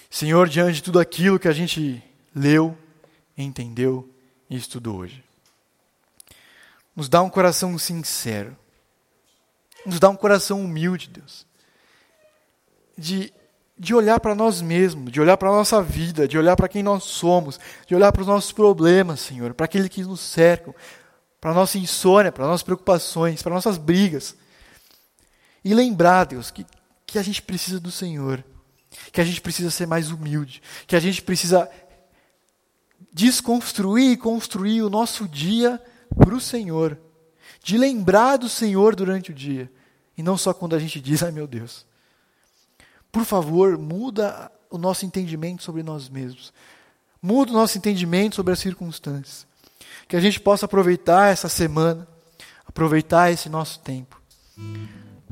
Senhor, 0.10 0.50
diante 0.50 0.74
de 0.74 0.84
tudo 0.84 1.00
aquilo 1.00 1.40
que 1.40 1.48
a 1.48 1.54
gente 1.54 2.04
leu, 2.36 2.78
entendeu 3.44 4.10
e 4.50 4.56
estudou 4.56 4.98
hoje, 4.98 5.24
nos 6.96 7.08
dá 7.08 7.22
um 7.22 7.30
coração 7.30 7.78
sincero, 7.78 8.56
nos 9.86 10.00
dá 10.00 10.10
um 10.10 10.16
coração 10.16 10.64
humilde, 10.64 11.10
Deus. 11.10 11.46
De, 12.98 13.34
de 13.78 13.96
olhar 13.96 14.20
para 14.20 14.36
nós 14.36 14.62
mesmos, 14.62 15.12
de 15.12 15.20
olhar 15.20 15.38
para 15.38 15.50
a 15.50 15.54
nossa 15.54 15.82
vida, 15.82 16.28
de 16.28 16.38
olhar 16.38 16.56
para 16.56 16.68
quem 16.68 16.84
nós 16.84 17.04
somos, 17.04 17.60
de 17.88 17.96
olhar 17.96 18.12
para 18.12 18.22
os 18.22 18.28
nossos 18.28 18.52
problemas, 18.52 19.20
Senhor, 19.22 19.54
para 19.54 19.66
aqueles 19.66 19.88
que 19.88 20.04
nos 20.04 20.20
cercam, 20.20 20.76
para 21.40 21.52
a 21.52 21.56
nossa 21.56 21.80
insônia, 21.80 22.32
para 22.32 22.44
as 22.44 22.50
nossas 22.50 22.64
preocupações, 22.64 23.42
para 23.42 23.52
as 23.56 23.66
nossas 23.66 23.78
brigas. 23.80 24.36
E 25.64 25.74
lembrar, 25.74 26.26
Deus, 26.26 26.52
que, 26.52 26.66
que 27.06 27.18
a 27.18 27.24
gente 27.24 27.42
precisa 27.42 27.80
do 27.80 27.90
Senhor, 27.90 28.44
que 29.12 29.22
a 29.22 29.24
gente 29.24 29.42
precisa 29.42 29.72
ser 29.72 29.88
mais 29.88 30.12
humilde, 30.12 30.62
que 30.86 30.96
a 30.96 31.00
gente 31.00 31.22
precisa 31.22 31.70
desconstruir 33.12 34.12
e 34.12 34.18
construir 34.18 34.82
o 34.82 34.90
nosso 34.90 35.28
dia 35.28 35.82
para 36.16 36.36
o 36.36 36.42
Senhor 36.42 36.98
de 37.64 37.78
lembrar 37.78 38.38
do 38.38 38.50
Senhor 38.50 38.96
durante 38.96 39.32
o 39.32 39.34
dia, 39.34 39.72
e 40.18 40.24
não 40.24 40.38
só 40.38 40.54
quando 40.54 40.76
a 40.76 40.80
gente 40.80 41.00
diz, 41.00 41.22
ai 41.24 41.32
meu 41.32 41.48
Deus. 41.48 41.86
Por 43.12 43.26
favor, 43.26 43.78
muda 43.78 44.52
o 44.70 44.78
nosso 44.78 45.06
entendimento 45.06 45.64
sobre 45.64 45.84
nós 45.84 46.10
mesmos. 46.10 46.54
Muda 47.22 47.52
o 47.52 47.56
nosso 47.56 47.78
entendimento 47.78 48.36
sobre 48.36 48.54
as 48.54 48.60
circunstâncias. 48.60 49.46
Que 50.08 50.16
a 50.16 50.22
gente 50.22 50.40
possa 50.40 50.66
aproveitar 50.66 51.28
essa 51.28 51.50
semana, 51.50 52.08
aproveitar 52.66 53.32
esse 53.32 53.50
nosso 53.50 53.80
tempo, 53.80 54.20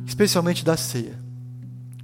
especialmente 0.06 0.64
da 0.64 0.78
ceia, 0.78 1.18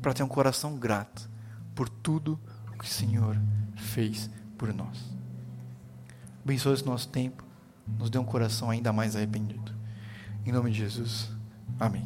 para 0.02 0.14
ter 0.14 0.24
um 0.24 0.28
coração 0.28 0.78
grato 0.78 1.30
por 1.76 1.90
tudo 1.90 2.40
o 2.74 2.78
que 2.78 2.86
o 2.86 2.88
Senhor 2.88 3.38
fez 3.76 4.30
por 4.58 4.74
nós. 4.74 5.15
Abençoe 6.46 6.76
esse 6.76 6.86
nosso 6.86 7.08
tempo, 7.08 7.44
nos 7.98 8.12
dê 8.12 8.20
um 8.20 8.24
coração 8.24 8.70
ainda 8.70 8.94
mais 8.94 9.16
arrependido. 9.16 9.74
Em 10.46 10.52
nome 10.52 10.70
de 10.70 10.78
Jesus. 10.78 11.28
Amém. 11.80 12.04